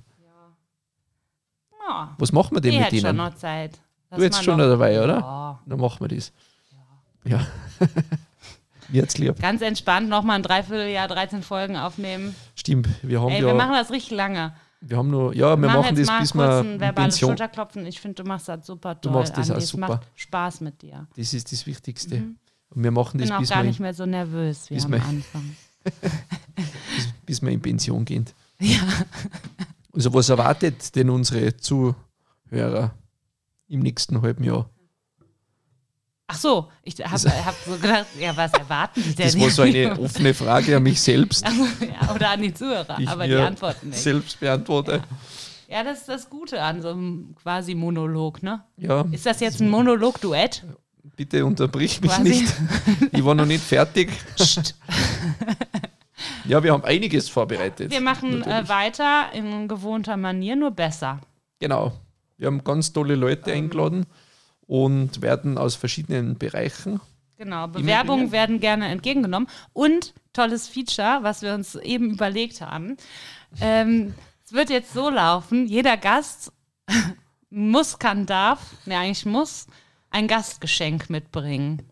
ja. 1.87 2.15
Was 2.17 2.31
machen 2.31 2.55
wir 2.55 2.61
denn 2.61 2.71
Ich 2.73 2.77
mit 2.77 2.85
hätte 2.87 2.95
schon 2.97 3.15
denen? 3.17 3.17
noch 3.17 3.35
Zeit. 3.35 3.71
Du 4.15 4.21
jetzt 4.21 4.43
schon 4.43 4.59
dabei, 4.59 5.03
oder? 5.03 5.19
Ja. 5.19 5.59
Dann 5.65 5.79
machen 5.79 5.99
wir 6.01 6.15
das. 6.15 6.31
Ja. 7.25 7.39
Mir 7.79 7.87
jetzt 9.01 9.17
lieb. 9.17 9.39
Ganz 9.41 9.61
entspannt 9.61 10.07
nochmal 10.07 10.35
ein 10.37 10.43
Dreivierteljahr, 10.43 11.07
13 11.07 11.41
Folgen 11.41 11.75
aufnehmen. 11.77 12.35
Stimmt, 12.55 12.87
wir 13.01 13.21
haben 13.21 13.29
Ey, 13.31 13.41
ja, 13.41 13.47
wir 13.47 13.53
machen 13.55 13.73
das 13.73 13.89
richtig 13.91 14.11
lange. 14.11 14.53
Wir 14.85 14.97
haben 14.97 15.09
nur, 15.09 15.33
ja, 15.35 15.55
wir 15.55 15.67
machen, 15.67 15.95
jetzt 15.95 16.07
das 16.07 16.07
mal 16.07 16.19
bis 16.21 16.33
wir 16.35 16.59
ein 16.59 16.73
in 16.73 16.79
verbales 16.79 17.13
Pension. 17.15 17.29
Schulterklopfen. 17.31 17.85
Ich 17.85 17.99
finde, 18.01 18.21
du 18.23 18.27
machst 18.27 18.47
das 18.49 18.65
super 18.65 18.99
toll. 18.99 19.13
machst 19.13 19.37
das 19.37 19.49
auch 19.51 19.59
super. 19.61 19.83
Es 19.85 19.89
macht 19.89 20.07
Spaß 20.15 20.61
mit 20.61 20.81
dir. 20.81 21.07
Das 21.15 21.33
ist 21.33 21.51
das 21.51 21.65
Wichtigste. 21.65 22.23
Und 22.69 22.83
wir 22.83 22.91
machen 22.91 23.19
Ich 23.19 23.27
das 23.27 23.29
bin 23.29 23.35
auch 23.35 23.39
bis 23.41 23.49
gar 23.49 23.63
wir, 23.63 23.67
nicht 23.69 23.79
mehr 23.79 23.93
so 23.93 24.05
nervös 24.05 24.69
wie 24.69 24.75
bis 24.75 24.85
am 24.85 24.91
wir- 24.91 25.03
Anfang. 25.05 25.55
bis 27.25 27.41
wir 27.41 27.49
in 27.51 27.61
Pension 27.61 28.05
gehen. 28.05 28.25
Ja. 28.59 28.79
Also 29.91 30.13
was 30.13 30.29
erwartet 30.29 30.95
denn 30.95 31.09
unsere 31.09 31.57
Zuhörer 31.57 32.93
im 33.67 33.79
nächsten 33.81 34.21
halben 34.21 34.43
Jahr? 34.43 34.69
Ach 36.27 36.37
so, 36.37 36.69
ich 36.83 36.95
habe 36.95 37.45
hab 37.45 37.55
so 37.65 37.77
gedacht, 37.77 38.05
ja, 38.19 38.35
was 38.35 38.53
erwarten 38.53 39.03
die 39.03 39.13
denn? 39.13 39.25
Das 39.25 39.39
war 39.39 39.49
so 39.49 39.61
eine 39.63 39.99
offene 39.99 40.33
Frage 40.33 40.77
an 40.77 40.83
mich 40.83 41.01
selbst. 41.01 41.45
ja, 41.79 42.15
oder 42.15 42.29
an 42.29 42.41
die 42.41 42.53
Zuhörer, 42.53 42.97
ich 42.97 43.09
aber 43.09 43.27
die 43.27 43.35
antworten 43.35 43.89
nicht. 43.89 43.99
Selbst 43.99 44.39
beantworte. 44.39 45.03
Ja, 45.67 45.83
das 45.83 45.99
ist 45.99 46.09
das 46.09 46.29
Gute 46.29 46.61
an 46.61 46.81
so 46.81 46.89
einem 46.89 47.35
quasi 47.41 47.75
Monolog, 47.75 48.41
ne? 48.41 48.63
Ja, 48.77 49.05
Ist 49.11 49.25
das 49.25 49.39
jetzt 49.39 49.59
ein 49.59 49.69
Monolog-Duett? 49.69 50.63
bitte 51.15 51.45
unterbrich 51.45 52.01
mich 52.01 52.11
Quasi. 52.11 52.23
nicht. 52.23 52.53
Ich 53.11 53.23
war 53.23 53.35
noch 53.35 53.45
nicht 53.45 53.63
fertig. 53.63 54.09
ja, 56.45 56.63
wir 56.63 56.73
haben 56.73 56.83
einiges 56.83 57.29
vorbereitet. 57.29 57.91
Wir 57.91 58.01
machen 58.01 58.43
äh, 58.43 58.67
weiter 58.67 59.25
in 59.33 59.67
gewohnter 59.67 60.17
Manier, 60.17 60.55
nur 60.55 60.71
besser. 60.71 61.19
Genau. 61.59 61.93
Wir 62.37 62.47
haben 62.47 62.63
ganz 62.63 62.93
tolle 62.93 63.15
Leute 63.15 63.51
Ähm. 63.51 63.65
eingeladen 63.65 64.05
und 64.73 65.21
werden 65.21 65.59
aus 65.59 65.75
verschiedenen 65.75 66.39
Bereichen. 66.39 66.99
Genau, 67.37 67.67
Bewerbungen 67.67 68.31
werden 68.31 68.59
gerne 68.59 68.87
entgegengenommen. 68.87 69.47
Und 69.71 70.15
tolles 70.33 70.67
Feature, 70.67 71.19
was 71.21 71.43
wir 71.43 71.53
uns 71.53 71.75
eben 71.75 72.09
überlegt 72.09 72.59
haben. 72.61 72.97
Ähm, 73.61 74.15
es 74.43 74.51
wird 74.51 74.71
jetzt 74.71 74.91
so 74.91 75.11
laufen, 75.11 75.67
jeder 75.67 75.95
Gast 75.95 76.51
muss, 77.51 77.99
kann, 77.99 78.25
darf, 78.25 78.71
ne, 78.87 78.97
eigentlich 78.97 79.27
muss, 79.27 79.67
ein 80.09 80.27
Gastgeschenk 80.27 81.07
mitbringen. 81.07 81.83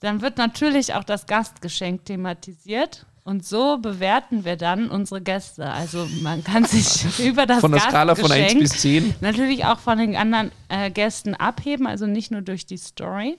Dann 0.00 0.22
wird 0.22 0.38
natürlich 0.38 0.94
auch 0.94 1.04
das 1.04 1.26
Gastgeschenk 1.26 2.06
thematisiert. 2.06 3.04
Und 3.26 3.44
so 3.44 3.78
bewerten 3.78 4.44
wir 4.44 4.56
dann 4.56 4.88
unsere 4.88 5.20
Gäste. 5.20 5.68
Also 5.68 6.08
man 6.22 6.44
kann 6.44 6.64
sich 6.64 7.18
über 7.26 7.44
das 7.44 7.58
Von 7.60 7.72
der 7.72 7.80
Skala 7.80 8.14
von 8.14 8.30
1 8.30 8.54
Gastgeschenk 8.54 8.60
bis 8.60 8.80
10. 8.80 9.14
natürlich 9.20 9.64
auch 9.64 9.80
von 9.80 9.98
den 9.98 10.14
anderen 10.14 10.52
äh, 10.68 10.92
Gästen 10.92 11.34
abheben, 11.34 11.88
also 11.88 12.06
nicht 12.06 12.30
nur 12.30 12.42
durch 12.42 12.66
die 12.66 12.76
Story. 12.78 13.36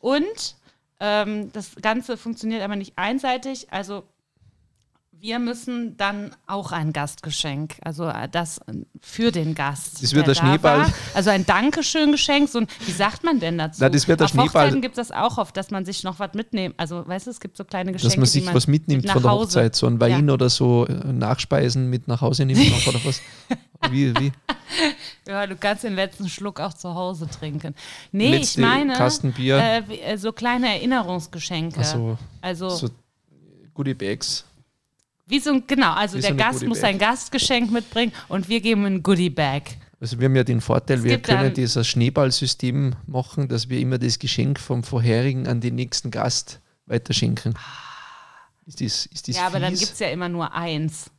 Und 0.00 0.56
Ähm, 0.98 1.52
das 1.52 1.74
Ganze 1.82 2.16
funktioniert 2.16 2.62
aber 2.62 2.74
nicht 2.74 2.94
einseitig. 2.96 3.66
Also 3.70 4.04
wir 5.26 5.40
müssen 5.40 5.96
dann 5.96 6.30
auch 6.46 6.70
ein 6.70 6.92
Gastgeschenk, 6.92 7.78
also 7.82 8.06
äh, 8.06 8.28
das 8.30 8.58
äh, 8.58 8.74
für 9.00 9.32
den 9.32 9.56
Gast. 9.56 10.00
Das 10.00 10.14
wird 10.14 10.28
der 10.28 10.34
der 10.34 10.40
Schneeball. 10.40 10.78
war. 10.82 10.92
Also 11.14 11.30
ein 11.30 11.44
Dankeschön-Geschenk. 11.44 12.48
So 12.48 12.60
ein, 12.60 12.68
wie 12.86 12.92
sagt 12.92 13.24
man 13.24 13.40
denn 13.40 13.58
dazu? 13.58 13.78
Na, 13.80 13.88
das 13.88 14.06
wird 14.06 14.20
der 14.20 14.26
Auf 14.26 14.30
Schneeball. 14.30 14.66
Hochzeiten 14.66 14.82
gibt 14.82 14.96
es 14.96 15.08
das 15.08 15.16
auch 15.16 15.36
oft, 15.38 15.56
dass 15.56 15.72
man 15.72 15.84
sich 15.84 16.04
noch 16.04 16.20
was 16.20 16.32
mitnimmt. 16.34 16.76
Also, 16.78 17.06
weißt 17.06 17.26
du, 17.26 17.32
es 17.32 17.40
gibt 17.40 17.56
so 17.56 17.64
kleine 17.64 17.90
Geschenke, 17.90 18.08
Dass 18.08 18.16
man 18.16 18.26
sich 18.26 18.44
man 18.44 18.54
was 18.54 18.68
mitnimmt 18.68 19.02
mit 19.02 19.10
von 19.12 19.22
der 19.22 19.30
Hause. 19.32 19.46
Hochzeit, 19.46 19.74
so 19.74 19.88
ein 19.88 19.98
Wein 20.00 20.28
Ja. 20.28 20.34
oder 20.34 20.48
so 20.48 20.86
äh, 20.86 20.92
Nachspeisen 21.12 21.90
mit 21.90 22.06
nach 22.06 22.20
Hause 22.20 22.44
nehmen 22.44 22.72
oder 22.86 23.04
was? 23.04 23.20
Wie, 23.90 24.14
wie? 24.18 24.32
Ja, 25.28 25.46
du 25.46 25.54
kannst 25.54 25.84
den 25.84 25.94
letzten 25.94 26.28
Schluck 26.28 26.60
auch 26.60 26.72
zu 26.72 26.94
Hause 26.94 27.28
trinken. 27.28 27.74
Nee, 28.10 28.30
Letzte 28.38 28.60
ich 28.60 28.66
meine 28.66 28.94
Kasten 28.94 29.32
Bier. 29.32 29.58
Äh, 29.58 30.16
so 30.16 30.32
kleine 30.32 30.68
Erinnerungsgeschenke. 30.68 31.78
Also 31.78 32.16
also 32.40 32.70
so 32.70 32.88
Goodie 33.74 33.94
Bags. 33.94 34.44
Wie 35.26 35.40
so 35.40 35.52
ein, 35.52 35.64
genau, 35.66 35.92
also 35.92 36.18
Wie 36.18 36.22
der 36.22 36.30
so 36.30 36.36
Gast 36.36 36.66
muss 36.66 36.80
sein 36.80 36.98
Gastgeschenk 36.98 37.72
mitbringen 37.72 38.12
und 38.28 38.48
wir 38.48 38.60
geben 38.60 38.84
ein 38.84 39.02
Goodie 39.02 39.30
Bag. 39.30 39.62
Also 40.00 40.20
wir 40.20 40.26
haben 40.26 40.36
ja 40.36 40.44
den 40.44 40.60
Vorteil, 40.60 40.98
Es 40.98 41.04
wir 41.04 41.18
können 41.18 41.52
dieses 41.52 41.86
Schneeballsystem 41.88 42.94
machen, 43.06 43.48
dass 43.48 43.68
wir 43.68 43.80
immer 43.80 43.98
das 43.98 44.18
Geschenk 44.18 44.60
vom 44.60 44.84
vorherigen 44.84 45.48
an 45.48 45.60
den 45.60 45.74
nächsten 45.74 46.10
Gast 46.10 46.60
weiterschenken. 46.86 47.54
Ist 48.66 48.80
das, 48.80 49.06
ist 49.06 49.28
das 49.28 49.36
ja, 49.36 49.46
aber 49.46 49.58
dann 49.58 49.70
fies? 49.70 49.80
gibt 49.80 49.92
es 49.94 49.98
ja 49.98 50.08
immer 50.08 50.28
nur 50.28 50.52
eins. 50.52 51.10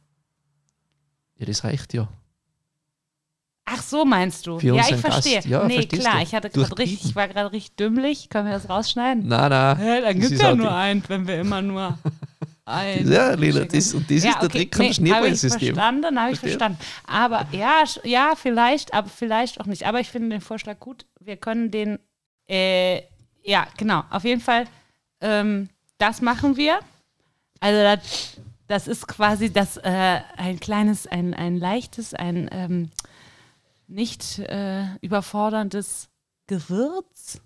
Ja, 1.37 1.45
das 1.45 1.63
reicht 1.63 1.93
ja. 1.93 2.07
Ach 3.65 3.81
so, 3.81 4.05
meinst 4.05 4.47
du? 4.47 4.59
Für 4.59 4.75
ja, 4.75 4.83
ich 4.83 4.89
Gast. 4.89 5.01
verstehe. 5.01 5.41
Ja, 5.45 5.65
nee, 5.65 5.85
klar, 5.85 6.17
du. 6.17 6.23
ich 6.23 6.33
hatte 6.33 6.49
gerade 6.49 6.77
richtig, 6.77 7.03
ich 7.03 7.15
war 7.15 7.27
gerade 7.27 7.51
richtig 7.51 7.75
dümmlich. 7.75 8.29
Können 8.29 8.47
wir 8.47 8.53
das 8.53 8.69
rausschneiden? 8.69 9.27
Nein, 9.27 9.49
nein. 9.49 9.85
Ja, 9.85 10.01
dann 10.01 10.19
gibt 10.19 10.33
es 10.33 10.41
ja 10.41 10.55
nur 10.55 10.73
eins, 10.73 11.09
wenn 11.09 11.27
wir 11.27 11.41
immer 11.41 11.61
nur 11.61 11.97
eins. 12.67 13.09
Ja, 13.09 13.33
Lila, 13.33 13.65
das, 13.65 13.93
und 13.93 14.09
das 14.11 14.23
Ja, 14.23 14.31
ist 14.31 14.39
der 14.41 14.45
okay. 14.49 14.69
Trick 14.69 14.75
am 14.75 14.79
Nee, 14.79 14.85
Habe 14.85 14.89
ich 14.91 14.95
Schneeballsystem. 14.97 15.75
verstanden, 15.75 16.19
habe 16.21 16.31
ich 16.33 16.39
verstanden. 16.39 16.77
Aber 17.05 17.47
ja, 17.51 17.83
ja, 18.03 18.33
vielleicht, 18.35 18.93
aber 18.93 19.09
vielleicht 19.09 19.59
auch 19.59 19.65
nicht. 19.65 19.85
Aber 19.87 19.99
ich 19.99 20.09
finde 20.09 20.29
den 20.29 20.41
Vorschlag 20.41 20.79
gut. 20.79 21.05
Wir 21.19 21.37
können 21.37 21.71
den, 21.71 21.99
äh, 22.49 23.01
ja, 23.43 23.67
genau, 23.77 24.03
auf 24.09 24.23
jeden 24.23 24.41
Fall, 24.41 24.65
ähm, 25.21 25.69
das 25.97 26.21
machen 26.21 26.57
wir. 26.57 26.79
Also 27.59 27.81
das, 27.81 28.37
das 28.67 28.87
ist 28.87 29.07
quasi 29.07 29.51
das, 29.51 29.77
äh, 29.77 30.19
ein 30.37 30.59
kleines, 30.59 31.07
ein, 31.07 31.33
ein 31.33 31.57
leichtes, 31.57 32.13
ein 32.13 32.49
ähm, 32.51 32.91
nicht 33.87 34.39
äh, 34.39 34.85
überforderndes 35.01 36.09
Gewürz 36.47 37.39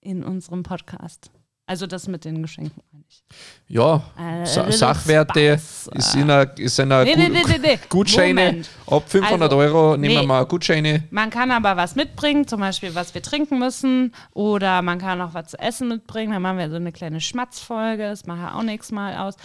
in 0.00 0.22
unserem 0.22 0.62
Podcast. 0.62 1.30
Also 1.66 1.86
das 1.86 2.08
mit 2.08 2.26
den 2.26 2.42
Geschenken 2.42 2.82
meine 2.92 3.04
ich. 3.08 3.22
Ja, 3.68 4.02
Äh, 4.18 4.44
Sa 4.44 4.70
Sachwerte 4.70 5.58
Spaß. 5.58 5.88
ist 5.94 6.14
in 6.14 6.22
einer, 6.30 6.58
ist 6.58 6.78
in 6.78 6.92
einer 6.92 7.04
Nee, 7.04 7.16
nee, 7.16 7.28
nee, 7.30 7.42
nee, 7.48 7.58
nee. 7.58 7.78
Gutscheine. 7.88 8.44
Moment. 8.44 8.70
Ab 8.86 9.04
500 9.08 9.42
Also, 9.50 9.56
Euro 9.56 9.96
nehmen 9.96 10.14
wir 10.14 10.22
mal 10.26 10.44
Gutscheine. 10.44 11.04
Man 11.10 11.30
kann 11.30 11.50
aber 11.50 11.76
was 11.78 11.94
mitbringen, 11.94 12.46
zum 12.46 12.60
Beispiel 12.60 12.94
was 12.94 13.14
wir 13.14 13.22
trinken 13.22 13.58
müssen, 13.58 14.14
oder 14.34 14.82
man 14.82 14.98
kann 14.98 15.20
auch 15.22 15.32
was 15.32 15.48
zu 15.52 15.58
essen 15.58 15.88
mitbringen. 15.88 16.32
Dann 16.32 16.42
machen 16.42 16.58
wir 16.58 16.68
so 16.68 16.76
eine 16.76 16.92
kleine 16.92 17.20
Schmatzfolge, 17.22 18.02
das 18.10 18.26
macht 18.26 18.40
ja 18.40 18.54
auch 18.58 18.62
nichts 18.62 18.92
mal 18.92 19.16
aus. 19.16 19.36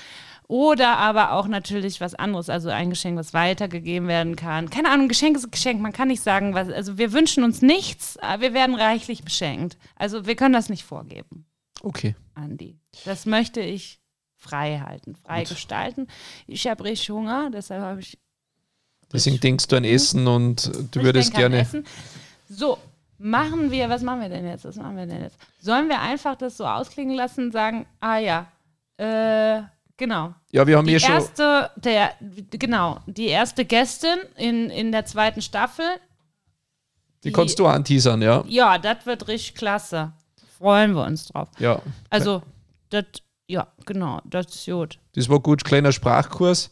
Oder 0.50 0.98
aber 0.98 1.34
auch 1.34 1.48
natürlich 1.48 2.02
was 2.02 2.16
anderes, 2.16 2.50
also 2.50 2.70
ein 2.70 2.90
Geschenk, 2.90 3.18
was 3.20 3.34
weitergegeben 3.36 4.08
werden 4.08 4.36
kann. 4.36 4.70
Keine 4.72 4.90
Ahnung, 4.90 5.08
Geschenk 5.08 5.38
ist 5.38 5.52
Geschenk, 5.52 5.80
man 5.80 5.94
kann 5.94 6.08
nicht 6.08 6.24
sagen, 6.24 6.56
was, 6.56 6.70
also 6.70 6.98
wir 6.98 7.14
wünschen 7.14 7.44
uns 7.44 7.62
nichts, 7.62 8.18
aber 8.18 8.42
wir 8.42 8.54
werden 8.56 8.74
reichlich 8.76 9.24
beschenkt. 9.24 9.78
Also 9.96 10.26
wir 10.26 10.36
können 10.36 10.54
das 10.54 10.68
nicht 10.70 10.84
vorgeben, 10.84 11.46
Okay. 11.82 12.16
Andi. 12.36 12.78
Das 13.06 13.26
möchte 13.26 13.62
ich 13.62 14.00
frei 14.36 14.80
halten, 14.86 15.16
frei 15.16 15.44
gestalten. 15.44 16.08
Ich 16.48 16.68
habe 16.68 16.84
richtig 16.84 17.10
Hunger, 17.10 17.50
deshalb 17.52 17.82
habe 17.82 18.00
ich 18.02 18.18
Deswegen 19.12 19.40
denkst 19.40 19.68
du 19.68 19.76
an 19.76 19.84
Essen 19.86 20.28
und 20.28 20.68
du 20.92 21.00
Ich 21.00 21.06
würdest 21.06 21.34
gerne. 21.34 21.60
Essen. 21.60 21.84
So, 22.48 22.78
machen 23.18 23.72
wir, 23.72 23.90
was 23.90 24.04
machen 24.04 24.22
wir 24.22 24.30
denn 24.30 24.46
jetzt? 24.46 24.66
Was 24.66 24.76
machen 24.76 24.98
wir 24.98 25.08
denn 25.08 25.24
jetzt? 25.24 25.38
Sollen 25.60 25.90
wir 25.90 26.00
einfach 26.00 26.36
das 26.36 26.58
so 26.58 26.66
ausklingen 26.66 27.16
lassen 27.16 27.46
und 27.46 27.52
sagen, 27.52 27.88
ah 28.00 28.18
ja, 28.18 28.52
äh, 28.98 29.64
genau. 29.98 30.36
Ja, 30.52 30.68
wir 30.68 30.78
haben 30.78 30.86
Die 30.86 30.94
eh 30.94 31.00
schon. 31.00 31.12
erste, 31.12 31.72
der, 31.78 32.14
genau, 32.52 33.00
die 33.08 33.28
erste 33.28 33.66
Gästin 33.66 34.18
in, 34.36 34.70
in 34.70 34.92
der 34.92 35.06
zweiten 35.06 35.42
Staffel, 35.42 35.86
Die 37.24 37.32
kannst 37.32 37.58
du 37.58 37.66
anteasern, 37.66 38.22
ja. 38.22 38.44
ja, 38.48 38.78
das 38.78 39.06
wird 39.08 39.28
richtig 39.28 39.56
klasse. 39.56 40.14
Freuen 40.60 40.94
wir 40.94 41.06
uns 41.06 41.26
drauf. 41.28 41.48
Ja. 41.58 41.82
Also, 42.12 42.44
das, 42.90 43.06
ja, 43.48 43.68
genau, 43.86 44.22
das 44.26 44.48
ist 44.54 44.66
gut. 44.66 45.00
Das 45.16 45.28
war 45.30 45.40
gut, 45.40 45.64
kleiner 45.64 45.92
Sprachkurs 45.92 46.70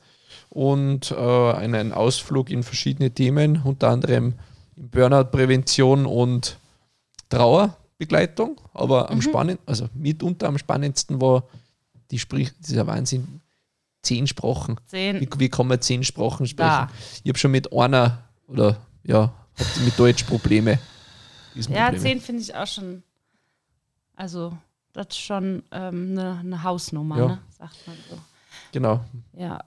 und 0.50 1.12
äh, 1.12 1.52
einen 1.54 1.94
Ausflug 1.94 2.50
in 2.50 2.64
verschiedene 2.64 3.12
Themen, 3.12 3.62
unter 3.64 3.90
anderem 3.90 4.36
in 4.76 4.90
Burnout-Prävention 4.90 6.06
und 6.06 6.58
Trauerbegleitung. 7.30 8.60
Aber 8.74 9.04
Mhm. 9.06 9.10
am 9.14 9.22
spannend, 9.22 9.60
also 9.66 9.88
mitunter 9.94 10.48
am 10.48 10.58
spannendsten 10.58 11.20
war 11.22 11.44
die 12.12 12.20
Sprich, 12.20 12.52
dieser 12.60 12.88
Wahnsinn, 12.88 13.42
zehn 14.02 14.28
Sprachen. 14.28 14.78
Zehn. 14.86 15.20
Wie, 15.22 15.30
wie 15.38 15.50
kann 15.50 15.68
man 15.68 15.82
zehn 15.82 16.04
Sprachen 16.04 16.46
sprechen? 16.48 16.70
Da. 16.70 16.90
Ich 17.24 17.30
habe 17.30 17.38
schon 17.40 17.52
mit 17.52 17.72
einer 17.74 18.24
oder 18.48 18.78
ja, 19.04 19.34
mit 19.84 19.98
Deutsch 19.98 20.24
Probleme. 20.24 20.80
Ja, 21.70 21.92
zehn 21.98 22.22
finde 22.22 22.42
ich 22.44 22.54
auch 22.54 22.68
schon, 22.68 23.04
also, 24.18 24.58
das 24.94 25.08
ist 25.10 25.20
schon 25.20 25.64
ähm, 25.72 26.10
eine, 26.12 26.40
eine 26.40 26.64
Hausnummer, 26.64 27.18
Ja. 27.18 27.28
ne? 27.28 27.40
sagt 27.58 27.88
man 27.88 27.96
so. 28.10 28.18
Genau. 28.74 29.00
Ja. 29.34 29.60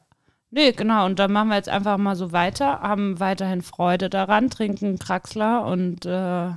Nee, 0.50 0.72
genau. 0.72 1.06
Und 1.06 1.18
dann 1.20 1.32
machen 1.32 1.48
wir 1.48 1.56
jetzt 1.56 1.68
einfach 1.68 1.96
mal 1.96 2.16
so 2.16 2.32
weiter, 2.32 2.80
haben 2.80 3.20
weiterhin 3.20 3.62
Freude 3.62 4.10
daran, 4.10 4.50
trinken 4.50 4.98
Kraxler 4.98 5.64
und 5.64 6.04
äh, 6.04 6.50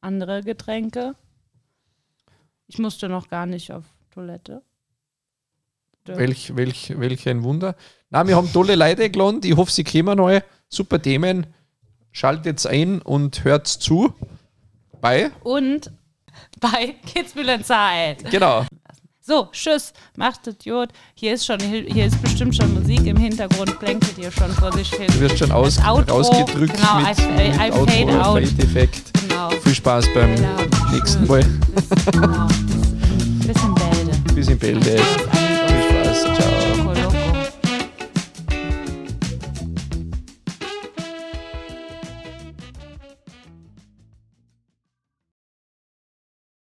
andere 0.00 0.42
Getränke. 0.42 1.14
Ich 2.66 2.78
musste 2.78 3.08
noch 3.08 3.28
gar 3.28 3.46
nicht 3.46 3.70
auf 3.72 3.84
Toilette. 4.10 4.62
Ja. 6.08 6.16
Welch, 6.16 6.56
welch, 6.56 6.98
welch 6.98 7.28
ein 7.28 7.42
Wunder. 7.42 7.76
Na, 8.10 8.26
wir 8.26 8.36
haben 8.36 8.50
tolle 8.52 8.74
Leute 8.76 9.02
eingeladen. 9.04 9.40
Ich 9.44 9.56
hoffe, 9.56 9.70
sie 9.70 9.84
kommen 9.84 10.16
neu. 10.16 10.40
Super 10.68 11.00
Themen. 11.02 11.46
Schaltet 12.12 12.64
ein 12.66 13.02
und 13.02 13.44
hört 13.44 13.66
zu. 13.66 14.14
Bei. 15.00 15.30
Und 15.42 15.90
bei 16.60 16.94
Kitzbühel 17.06 17.62
Zeit. 17.64 18.30
Genau. 18.30 18.64
So, 19.20 19.48
tschüss, 19.50 19.92
macht 20.16 20.46
es 20.46 20.54
gut. 20.62 20.90
Hier 21.16 21.34
ist 21.34 21.44
schon, 21.44 21.58
hier 21.58 22.06
ist 22.06 22.22
bestimmt 22.22 22.54
schon 22.54 22.72
Musik 22.74 23.04
im 23.06 23.16
Hintergrund, 23.16 23.76
plänkelt 23.80 24.14
hier 24.16 24.30
schon 24.30 24.52
vor 24.52 24.72
sich 24.72 24.88
hin. 24.94 25.08
Du 25.08 25.18
wirst 25.20 25.38
schon 25.38 25.50
aus, 25.50 25.80
rausgedrückt 25.84 26.76
genau, 26.76 27.00
mit, 27.00 27.18
I- 27.18 27.64
I- 27.64 27.68
I 27.68 27.72
Outro, 27.72 27.86
fade 27.86 28.24
out. 28.24 28.48
Fade-Effekt. 28.48 29.10
Genau. 29.28 29.50
Viel 29.50 29.74
Spaß 29.74 30.06
beim 30.14 30.36
Genau. 30.36 30.56
nächsten 30.92 31.26
Mal. 31.26 31.42
Bis, 31.42 32.04
genau. 32.12 32.46
Bis 33.46 33.62
in 33.64 33.74
Bälde. 33.74 34.18
Bis 34.34 34.48
in 34.48 34.58
Bälde. 34.58 34.96
Tschüss, 35.66 36.24